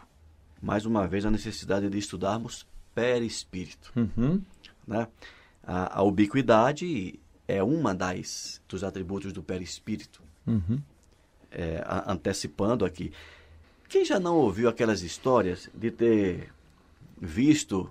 Mais 0.62 0.86
uma 0.86 1.08
vez, 1.08 1.26
a 1.26 1.32
necessidade 1.32 1.90
de 1.90 1.98
estudarmos 1.98 2.66
perispírito. 2.94 3.92
Uhum. 3.96 4.42
Né? 4.88 5.08
A, 5.64 6.00
a 6.00 6.04
ubiquidade 6.04 7.20
é 7.48 7.64
uma 7.64 7.94
das 7.96 8.62
dos 8.68 8.84
atributos 8.84 9.34
do 9.34 9.42
perispírito. 9.44 10.22
Uhum. 10.46 10.82
É, 11.52 11.82
a- 11.86 12.12
antecipando 12.12 12.86
aqui. 12.86 13.12
Quem 13.88 14.06
já 14.06 14.20
não 14.20 14.36
ouviu 14.36 14.70
aquelas 14.70 15.02
histórias 15.02 15.70
de 15.74 15.90
ter 15.90 16.54
visto 17.20 17.90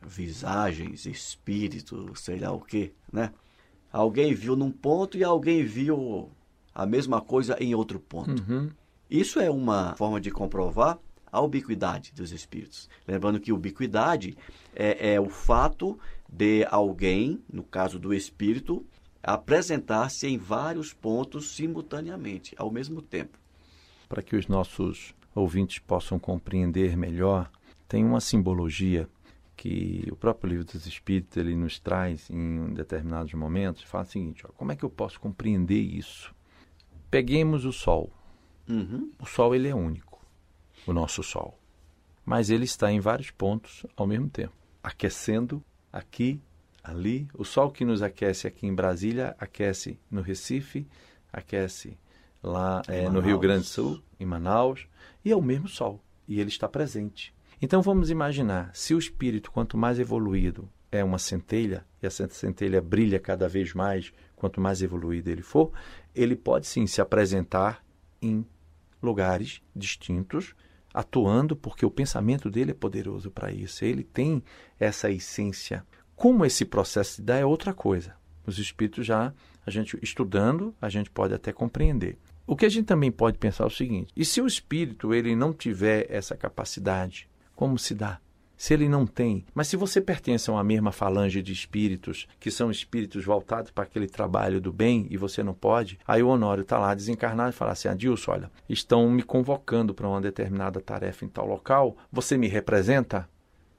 visagens, 0.00 1.06
espírito, 1.06 2.12
sei 2.16 2.38
lá 2.38 2.52
o 2.52 2.60
que, 2.60 2.92
né? 3.12 3.32
Alguém 3.92 4.34
viu 4.34 4.54
num 4.54 4.70
ponto 4.70 5.16
e 5.16 5.24
alguém 5.24 5.64
viu 5.64 6.30
a 6.74 6.86
mesma 6.86 7.20
coisa 7.20 7.56
em 7.60 7.74
outro 7.74 7.98
ponto. 7.98 8.42
Uhum. 8.42 8.70
Isso 9.10 9.40
é 9.40 9.50
uma 9.50 9.94
forma 9.96 10.20
de 10.20 10.30
comprovar 10.30 10.98
a 11.30 11.40
ubiquidade 11.40 12.12
dos 12.14 12.32
espíritos. 12.32 12.88
Lembrando 13.06 13.40
que 13.40 13.52
ubiquidade 13.52 14.36
é, 14.74 15.14
é 15.14 15.20
o 15.20 15.28
fato 15.28 15.98
de 16.28 16.66
alguém, 16.70 17.42
no 17.50 17.62
caso 17.62 17.98
do 17.98 18.12
espírito, 18.12 18.84
apresentar-se 19.22 20.26
em 20.26 20.38
vários 20.38 20.92
pontos 20.92 21.50
simultaneamente, 21.52 22.54
ao 22.56 22.70
mesmo 22.70 23.02
tempo. 23.02 23.38
Para 24.08 24.22
que 24.22 24.36
os 24.36 24.46
nossos 24.46 25.14
ouvintes 25.34 25.78
possam 25.78 26.18
compreender 26.18 26.96
melhor, 26.96 27.50
tem 27.88 28.04
uma 28.04 28.20
simbologia 28.20 29.08
que 29.58 30.06
o 30.12 30.14
próprio 30.14 30.50
livro 30.50 30.64
dos 30.64 30.86
Espíritos 30.86 31.36
ele 31.36 31.56
nos 31.56 31.80
traz 31.80 32.30
em 32.30 32.72
determinados 32.74 33.34
momentos. 33.34 33.82
Fala 33.82 34.04
o 34.04 34.06
seguinte: 34.06 34.46
ó, 34.46 34.52
como 34.52 34.70
é 34.70 34.76
que 34.76 34.84
eu 34.84 34.88
posso 34.88 35.20
compreender 35.20 35.80
isso? 35.80 36.32
Peguemos 37.10 37.64
o 37.64 37.72
Sol. 37.72 38.12
Uhum. 38.68 39.10
O 39.18 39.26
Sol 39.26 39.54
ele 39.54 39.66
é 39.66 39.74
único, 39.74 40.24
o 40.86 40.92
nosso 40.92 41.22
Sol, 41.22 41.58
mas 42.24 42.50
ele 42.50 42.64
está 42.64 42.92
em 42.92 43.00
vários 43.00 43.30
pontos 43.30 43.84
ao 43.96 44.06
mesmo 44.06 44.28
tempo, 44.28 44.54
aquecendo 44.82 45.64
aqui, 45.92 46.40
ali. 46.84 47.26
O 47.34 47.44
Sol 47.44 47.70
que 47.70 47.84
nos 47.84 48.00
aquece 48.00 48.46
aqui 48.46 48.66
em 48.66 48.74
Brasília 48.74 49.34
aquece 49.40 49.98
no 50.10 50.20
Recife, 50.20 50.86
aquece 51.32 51.98
lá 52.42 52.82
eh, 52.86 53.08
no. 53.08 53.20
Rio 53.20 53.38
Grande 53.38 53.62
do 53.62 53.68
Sul, 53.68 54.02
em 54.20 54.26
Manaus, 54.26 54.86
e 55.24 55.32
é 55.32 55.36
o 55.36 55.42
mesmo 55.42 55.66
Sol 55.66 56.00
e 56.28 56.38
ele 56.38 56.50
está 56.50 56.68
presente. 56.68 57.34
Então 57.60 57.82
vamos 57.82 58.08
imaginar, 58.08 58.70
se 58.72 58.94
o 58.94 58.98
espírito 58.98 59.50
quanto 59.50 59.76
mais 59.76 59.98
evoluído 59.98 60.68
é 60.92 61.02
uma 61.02 61.18
centelha 61.18 61.84
e 62.00 62.06
essa 62.06 62.28
centelha 62.28 62.80
brilha 62.80 63.18
cada 63.18 63.48
vez 63.48 63.74
mais 63.74 64.12
quanto 64.36 64.60
mais 64.60 64.80
evoluído 64.80 65.28
ele 65.28 65.42
for, 65.42 65.72
ele 66.14 66.36
pode 66.36 66.66
sim 66.66 66.86
se 66.86 67.00
apresentar 67.00 67.84
em 68.22 68.46
lugares 69.02 69.60
distintos, 69.74 70.54
atuando 70.94 71.56
porque 71.56 71.84
o 71.84 71.90
pensamento 71.90 72.48
dele 72.48 72.70
é 72.70 72.74
poderoso 72.74 73.30
para 73.30 73.50
isso. 73.52 73.84
Ele 73.84 74.04
tem 74.04 74.42
essa 74.78 75.10
essência. 75.10 75.84
Como 76.14 76.44
esse 76.44 76.64
processo 76.64 77.14
se 77.14 77.22
dá 77.22 77.36
é 77.36 77.44
outra 77.44 77.74
coisa. 77.74 78.16
Os 78.46 78.58
espíritos 78.58 79.04
já, 79.04 79.32
a 79.66 79.70
gente 79.70 79.98
estudando, 80.00 80.74
a 80.80 80.88
gente 80.88 81.10
pode 81.10 81.34
até 81.34 81.52
compreender. 81.52 82.16
O 82.46 82.56
que 82.56 82.64
a 82.64 82.68
gente 82.68 82.86
também 82.86 83.10
pode 83.10 83.36
pensar 83.36 83.64
é 83.64 83.66
o 83.66 83.70
seguinte: 83.70 84.12
e 84.16 84.24
se 84.24 84.40
o 84.40 84.46
espírito 84.46 85.12
ele 85.12 85.36
não 85.36 85.52
tiver 85.52 86.06
essa 86.08 86.36
capacidade, 86.36 87.27
como 87.58 87.76
se 87.76 87.92
dá? 87.92 88.20
Se 88.56 88.72
ele 88.72 88.88
não 88.88 89.04
tem, 89.04 89.44
mas 89.52 89.66
se 89.66 89.76
você 89.76 90.00
pertence 90.00 90.48
a 90.48 90.52
uma 90.52 90.62
mesma 90.62 90.92
falange 90.92 91.42
de 91.42 91.52
espíritos, 91.52 92.28
que 92.38 92.52
são 92.52 92.70
espíritos 92.70 93.24
voltados 93.24 93.72
para 93.72 93.82
aquele 93.82 94.06
trabalho 94.06 94.60
do 94.60 94.72
bem, 94.72 95.08
e 95.10 95.16
você 95.16 95.42
não 95.42 95.52
pode, 95.52 95.98
aí 96.06 96.22
o 96.22 96.28
Honório 96.28 96.62
está 96.62 96.78
lá 96.78 96.94
desencarnado 96.94 97.50
e 97.50 97.52
fala 97.52 97.72
assim: 97.72 97.88
Adilson, 97.88 98.30
olha, 98.30 98.50
estão 98.68 99.10
me 99.10 99.24
convocando 99.24 99.92
para 99.92 100.06
uma 100.06 100.20
determinada 100.20 100.80
tarefa 100.80 101.24
em 101.24 101.28
tal 101.28 101.48
local, 101.48 101.96
você 102.12 102.36
me 102.36 102.46
representa? 102.46 103.28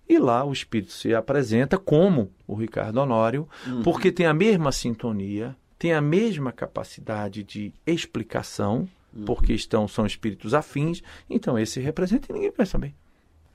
E 0.08 0.20
lá 0.20 0.44
o 0.44 0.52
espírito 0.52 0.92
se 0.92 1.15
apresenta 1.15 1.78
como 1.78 2.34
o 2.46 2.54
Ricardo 2.54 2.98
Honório, 2.98 3.48
porque 3.82 4.12
tem 4.12 4.26
a 4.26 4.34
mesma 4.34 4.74
sintonia, 4.74 5.56
tem 5.78 5.94
a 5.94 6.02
mesma 6.02 6.52
capacidade 6.52 7.44
de 7.44 7.74
explicação 7.88 8.89
uhum. 9.13 9.24
porque 9.24 9.54
estão, 9.54 9.88
são 9.88 10.06
espíritos 10.06 10.54
afins, 10.54 11.02
então 11.30 11.58
esse 11.58 11.80
representa 11.80 12.28
e 12.30 12.34
ninguém 12.34 12.52
vai 12.52 12.65
saber. 12.65 12.94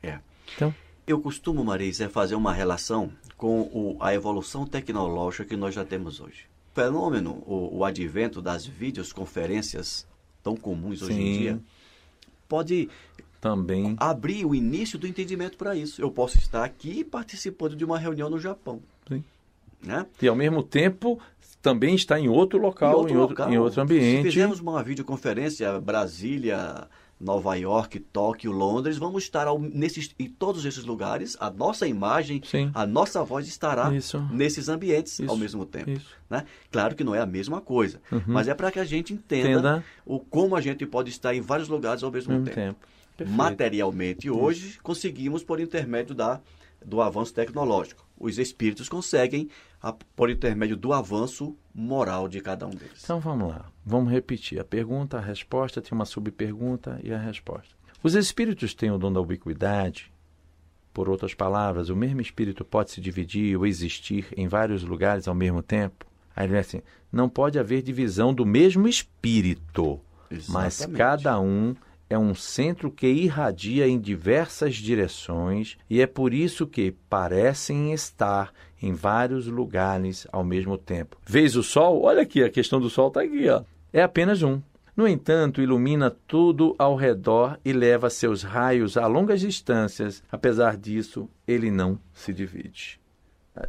É. 0.05 0.21
Então. 0.55 0.75
Eu 1.07 1.21
costumo, 1.21 1.63
Marisa, 1.65 2.09
fazer 2.09 2.35
uma 2.35 2.53
relação 2.53 3.13
com 3.37 3.61
o, 3.61 3.97
a 4.01 4.15
evolução 4.15 4.67
tecnológica 4.67 5.45
que 5.45 5.57
nós 5.57 5.75
já 5.75 5.85
temos 5.85 6.21
hoje. 6.21 6.47
O 6.73 6.75
fenômeno, 6.75 7.43
o, 7.47 7.79
o 7.79 7.85
advento 7.85 8.41
das 8.41 8.65
videoconferências 8.65 10.07
tão 10.43 10.57
comuns 10.57 11.03
hoje 11.03 11.21
em 11.21 11.39
dia, 11.39 11.61
pode 12.49 12.89
também 13.41 13.95
abrir 13.99 14.47
o 14.47 14.55
início 14.55 14.99
do 14.99 15.07
entendimento 15.07 15.59
para 15.59 15.77
isso. 15.77 16.01
Eu 16.01 16.11
posso 16.11 16.39
estar 16.39 16.65
aqui 16.65 17.05
participando 17.05 17.77
de 17.77 17.85
uma 17.85 17.99
reunião 17.99 18.31
no 18.31 18.39
Japão. 18.39 18.81
Sim. 19.07 19.23
Né? 19.83 20.07
E 20.23 20.27
ao 20.27 20.35
mesmo 20.35 20.63
tempo 20.63 21.21
também 21.61 21.95
está 21.95 22.19
em 22.19 22.29
outro 22.29 22.59
local, 22.59 22.93
em 22.93 22.95
outro, 22.95 23.15
em 23.15 23.17
outro, 23.19 23.35
local. 23.35 23.53
Em 23.53 23.59
outro 23.59 23.83
ambiente. 23.83 24.23
Se 24.23 24.31
fizermos 24.31 24.61
uma 24.61 24.83
videoconferência 24.83 25.79
Brasília, 25.81 26.89
Nova 27.21 27.55
York, 27.57 28.01
Tóquio, 28.01 28.51
Londres, 28.53 28.97
vamos 28.99 29.23
estar 29.23 29.47
ao, 29.47 29.59
nesses, 29.59 30.15
em 30.19 30.29
todos 30.29 30.65
esses 30.65 30.85
lugares, 30.85 31.37
a 31.41 31.49
nossa 31.51 31.87
imagem, 31.87 32.43
Sim. 32.45 32.71
a 32.75 32.87
nossa 32.87 33.23
voz 33.25 33.47
estará 33.47 33.95
Isso. 33.95 34.21
nesses 34.33 34.69
ambientes 34.69 35.19
Isso. 35.21 35.31
ao 35.31 35.37
mesmo 35.37 35.65
tempo. 35.65 35.99
Né? 36.29 36.45
Claro 36.71 36.95
que 36.95 37.05
não 37.05 37.15
é 37.15 37.21
a 37.21 37.27
mesma 37.27 37.61
coisa, 37.61 38.01
Uhum. 38.11 38.21
mas 38.27 38.49
é 38.49 38.55
para 38.55 38.71
que 38.71 38.79
a 38.81 38.85
gente 38.85 39.13
entenda, 39.15 39.49
Entenda. 39.51 39.85
o 40.05 40.19
como 40.19 40.57
a 40.57 40.61
gente 40.61 40.85
pode 40.87 41.11
estar 41.11 41.35
em 41.35 41.41
vários 41.41 41.69
lugares 41.69 42.03
ao 42.03 42.11
mesmo, 42.11 42.33
Mesmo 42.33 42.47
tempo. 42.47 42.77
tempo. 43.17 43.31
Materialmente, 43.31 44.29
hoje, 44.29 44.79
conseguimos 44.83 45.45
por 45.45 45.61
intermédio 45.61 46.15
da, 46.15 46.41
do 46.85 47.01
avanço 47.01 47.33
tecnológico. 47.33 48.07
Os 48.19 48.39
espíritos 48.39 48.89
conseguem 48.89 49.49
a, 49.83 49.93
por 49.93 50.31
intermédio 50.31 50.77
do 50.77 50.93
avanço 50.93 51.57
moral 51.75 52.29
de 52.29 52.41
cada 52.41 52.67
um 52.67 52.71
deles. 52.71 53.03
Então 53.03 53.19
vamos 53.19 53.49
lá, 53.49 53.67
vamos 53.85 54.13
repetir. 54.13 54.61
A 54.61 54.65
pergunta, 54.65 55.19
a 55.19 55.21
resposta, 55.21 55.81
tem 55.83 55.93
uma 55.93 56.05
subpergunta 56.05 57.01
e 57.03 57.13
a 57.13 57.19
resposta. 57.19 57.75
Os 58.03 58.15
espíritos 58.15 58.75
têm 58.75 58.91
o 58.91 58.99
dom 58.99 59.13
da 59.13 59.21
ubiquidade? 59.21 60.13
Por 60.93 61.09
outras 61.09 61.35
palavras, 61.35 61.89
o 61.89 61.97
mesmo 61.97 62.21
espírito 62.21 62.65
pode 62.65 62.93
se 62.93 63.01
dividir 63.01 63.57
ou 63.57 63.67
existir 63.67 64.29
em 64.37 64.47
vários 64.47 64.85
lugares 64.85 65.27
ao 65.27 65.35
mesmo 65.35 65.63
tempo? 65.63 66.07
Aí 66.37 66.47
ele 66.47 66.59
assim: 66.59 66.83
não 67.11 67.29
pode 67.29 67.59
haver 67.59 67.83
divisão 67.83 68.33
do 68.33 68.45
mesmo 68.45 68.87
espírito, 68.87 70.01
mas 70.49 70.81
Exatamente. 70.81 70.99
cada 70.99 71.41
um 71.41 71.75
é 72.15 72.19
um 72.19 72.35
centro 72.35 72.91
que 72.91 73.07
irradia 73.07 73.87
em 73.87 74.01
diversas 74.01 74.77
direções 74.77 75.77
e 75.91 76.01
é 76.01 76.07
por 76.07 76.33
isso 76.33 76.67
que 76.67 76.93
parecem 77.11 77.93
estar 77.93 78.53
em 78.81 78.93
vários 78.93 79.47
lugares 79.47 80.27
ao 80.33 80.45
mesmo 80.45 80.79
tempo. 80.79 81.19
Vês 81.27 81.57
o 81.57 81.63
sol? 81.63 82.03
Olha 82.03 82.23
aqui, 82.23 82.43
a 82.43 82.51
questão 82.51 82.81
do 82.81 82.89
sol 82.89 83.09
está 83.09 83.23
aqui. 83.23 83.49
Ó. 83.49 83.63
É 83.93 84.03
apenas 84.03 84.43
um. 84.43 84.61
No 84.97 85.09
entanto, 85.09 85.61
ilumina 85.61 86.09
tudo 86.09 86.77
ao 86.79 86.95
redor 86.95 87.59
e 87.65 87.73
leva 87.73 88.09
seus 88.09 88.45
raios 88.45 88.97
a 88.97 89.09
longas 89.09 89.41
distâncias. 89.41 90.23
Apesar 90.31 90.77
disso, 90.77 91.29
ele 91.49 91.69
não 91.69 91.99
se 92.13 92.33
divide. 92.33 93.01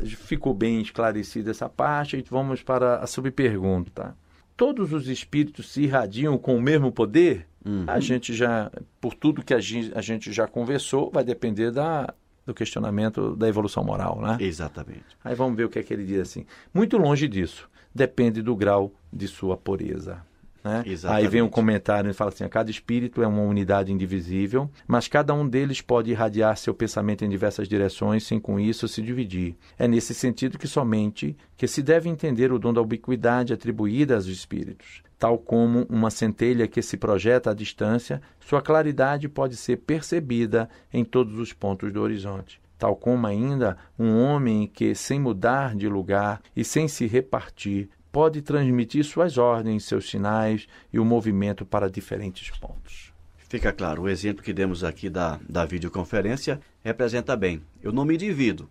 Ficou 0.04 0.54
bem 0.54 0.82
esclarecida 0.82 1.50
essa 1.50 1.68
parte, 1.68 2.18
e 2.18 2.26
vamos 2.30 2.62
para 2.62 2.98
a 2.98 3.08
subpergunta. 3.08 4.16
Todos 4.56 4.94
os 4.94 5.08
espíritos 5.08 5.72
se 5.72 5.82
irradiam 5.82 6.38
com 6.38 6.56
o 6.56 6.62
mesmo 6.62 6.92
poder? 6.92 7.48
Uhum. 7.66 7.86
A 7.88 8.00
gente 8.00 8.34
já, 8.34 8.72
por 9.02 9.14
tudo 9.14 9.44
que 9.44 9.54
a 9.54 9.60
gente, 9.60 10.32
já 10.32 10.48
conversou, 10.48 11.10
vai 11.12 11.24
depender 11.24 11.72
da, 11.72 12.14
do 12.46 12.54
questionamento 12.54 13.36
da 13.36 13.48
evolução 13.48 13.84
moral, 13.84 14.22
né? 14.22 14.38
Exatamente. 14.40 15.18
Aí 15.24 15.34
vamos 15.34 15.58
ver 15.58 15.66
o 15.66 15.70
que 15.70 15.80
é 15.80 15.84
que 15.84 15.94
ele 15.94 16.06
diz 16.06 16.20
assim. 16.20 16.46
Muito 16.74 16.98
longe 16.98 17.28
disso. 17.28 17.68
Depende 17.94 18.42
do 18.42 18.56
grau 18.56 18.94
de 19.12 19.28
sua 19.28 19.58
pureza. 19.58 20.22
Né? 20.66 20.84
Aí 21.04 21.28
vem 21.28 21.44
um 21.44 21.48
comentário 21.48 22.10
e 22.10 22.14
fala 22.14 22.32
assim: 22.32 22.48
cada 22.48 22.72
espírito 22.72 23.22
é 23.22 23.28
uma 23.28 23.44
unidade 23.44 23.94
indivisível, 23.94 24.68
mas 24.88 25.08
cada 25.08 25.32
um 25.32 25.48
deles 25.48 25.80
pode 25.80 26.10
irradiar 26.10 26.58
seu 26.58 26.74
pensamento 26.74 27.24
em 27.24 27.30
diversas 27.30 27.68
direções 27.68 28.26
sem 28.26 28.40
com 28.40 28.60
isso 28.60 28.88
se 28.88 29.00
dividir. 29.00 29.56
É 29.78 29.88
nesse 29.88 30.16
sentido 30.16 30.58
que 30.58 30.68
somente 30.68 31.38
que 31.56 31.68
se 31.68 31.84
deve 31.84 32.10
entender 32.10 32.52
o 32.52 32.58
dom 32.58 32.74
da 32.74 32.82
ubiquidade 32.82 33.54
atribuída 33.54 34.16
aos 34.16 34.26
espíritos. 34.26 35.04
Tal 35.20 35.38
como 35.38 35.86
uma 35.88 36.10
centelha 36.10 36.68
que 36.68 36.82
se 36.82 36.98
projeta 36.98 37.52
à 37.52 37.54
distância, 37.54 38.20
sua 38.40 38.60
claridade 38.60 39.30
pode 39.30 39.56
ser 39.56 39.78
percebida 39.78 40.68
em 40.92 41.06
todos 41.06 41.38
os 41.38 41.54
pontos 41.54 41.94
do 41.94 42.02
horizonte 42.02 42.60
tal 42.78 42.94
como 42.94 43.26
ainda 43.26 43.78
um 43.98 44.20
homem 44.20 44.68
que, 44.68 44.94
sem 44.94 45.18
mudar 45.18 45.74
de 45.74 45.88
lugar 45.88 46.42
e 46.54 46.62
sem 46.62 46.90
se 46.90 47.08
repartir, 47.08 47.90
pode 48.16 48.42
transmitir 48.42 49.04
suas 49.04 49.38
ordens, 49.38 49.84
seus 49.84 50.10
sinais 50.10 50.70
e 50.94 50.98
o 50.98 51.04
movimento 51.04 51.66
para 51.66 51.90
diferentes 51.90 52.50
pontos. 52.50 53.12
Fica 53.36 53.74
claro, 53.74 54.04
o 54.04 54.10
exemplo 54.10 54.42
que 54.42 54.54
demos 54.54 54.86
aqui 54.86 55.10
da, 55.10 55.38
da 55.50 55.66
videoconferência 55.66 56.62
representa 56.82 57.36
bem. 57.36 57.62
Eu 57.84 57.92
não 57.92 58.06
me 58.06 58.16
divido, 58.16 58.70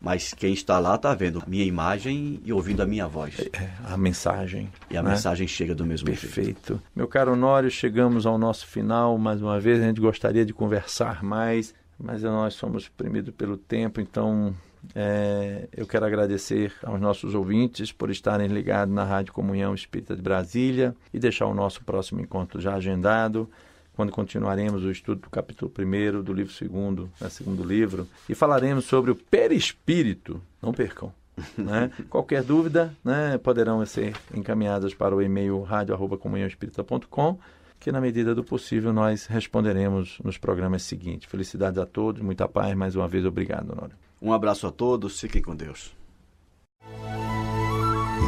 mas 0.00 0.32
quem 0.32 0.52
está 0.52 0.78
lá 0.78 0.94
está 0.94 1.12
vendo 1.16 1.42
minha 1.48 1.64
imagem 1.64 2.40
e 2.44 2.52
ouvindo 2.52 2.80
a 2.80 2.86
minha 2.86 3.08
voz. 3.08 3.40
É, 3.52 3.72
a 3.92 3.96
mensagem. 3.96 4.70
E 4.88 4.96
a 4.96 5.02
né? 5.02 5.10
mensagem 5.10 5.48
chega 5.48 5.74
do 5.74 5.84
mesmo 5.84 6.06
jeito. 6.06 6.20
Perfeito. 6.20 6.80
Meu 6.94 7.08
caro 7.08 7.32
Honório, 7.32 7.68
chegamos 7.68 8.24
ao 8.24 8.38
nosso 8.38 8.68
final. 8.68 9.18
Mais 9.18 9.42
uma 9.42 9.58
vez, 9.58 9.82
a 9.82 9.84
gente 9.84 10.00
gostaria 10.00 10.46
de 10.46 10.52
conversar 10.52 11.24
mais, 11.24 11.74
mas 11.98 12.22
nós 12.22 12.54
somos 12.54 12.84
suprimidos 12.84 13.34
pelo 13.34 13.56
tempo, 13.56 14.00
então 14.00 14.54
é, 14.94 15.68
eu 15.76 15.86
quero 15.86 16.04
agradecer 16.04 16.72
aos 16.82 17.00
nossos 17.00 17.34
ouvintes 17.34 17.92
por 17.92 18.10
estarem 18.10 18.48
ligados 18.48 18.94
na 18.94 19.04
Rádio 19.04 19.32
Comunhão 19.32 19.74
Espírita 19.74 20.14
de 20.14 20.22
Brasília 20.22 20.94
e 21.12 21.18
deixar 21.18 21.46
o 21.46 21.54
nosso 21.54 21.82
próximo 21.84 22.20
encontro 22.20 22.60
já 22.60 22.74
agendado, 22.74 23.48
quando 23.94 24.12
continuaremos 24.12 24.84
o 24.84 24.90
estudo 24.90 25.22
do 25.22 25.30
capítulo 25.30 25.72
1 25.76 26.22
do 26.22 26.32
livro 26.32 26.52
2, 26.52 27.08
né, 27.20 27.28
segundo 27.30 27.64
livro, 27.64 28.06
e 28.28 28.34
falaremos 28.34 28.84
sobre 28.84 29.10
o 29.10 29.16
perispírito. 29.16 30.40
Não 30.62 30.72
percam. 30.72 31.12
Né? 31.58 31.90
Qualquer 32.08 32.42
dúvida 32.42 32.94
né, 33.04 33.36
poderão 33.36 33.84
ser 33.84 34.16
encaminhadas 34.34 34.94
para 34.94 35.14
o 35.14 35.20
e-mail 35.20 35.60
radio.comunhãoespírita.com 35.60 37.38
que 37.78 37.92
na 37.92 38.00
medida 38.00 38.34
do 38.34 38.42
possível 38.42 38.90
nós 38.92 39.26
responderemos 39.26 40.18
nos 40.24 40.38
programas 40.38 40.82
seguintes. 40.82 41.30
Felicidades 41.30 41.78
a 41.78 41.84
todos, 41.84 42.22
muita 42.22 42.48
paz, 42.48 42.74
mais 42.74 42.96
uma 42.96 43.06
vez 43.06 43.24
obrigado, 43.24 43.70
Honório. 43.70 44.05
Um 44.20 44.32
abraço 44.32 44.66
a 44.66 44.70
todos, 44.70 45.20
fiquem 45.20 45.42
com 45.42 45.54
Deus. 45.54 45.94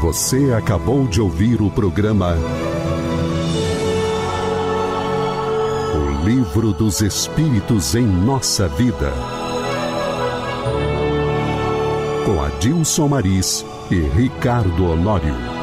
Você 0.00 0.52
acabou 0.52 1.08
de 1.08 1.20
ouvir 1.20 1.60
o 1.60 1.70
programa 1.70 2.36
O 5.94 6.24
Livro 6.24 6.72
dos 6.72 7.00
Espíritos 7.00 7.94
em 7.94 8.06
Nossa 8.06 8.68
Vida. 8.68 9.12
Com 12.24 12.42
Adilson 12.44 13.08
Maris 13.08 13.64
e 13.90 13.96
Ricardo 13.96 14.84
Honório. 14.86 15.57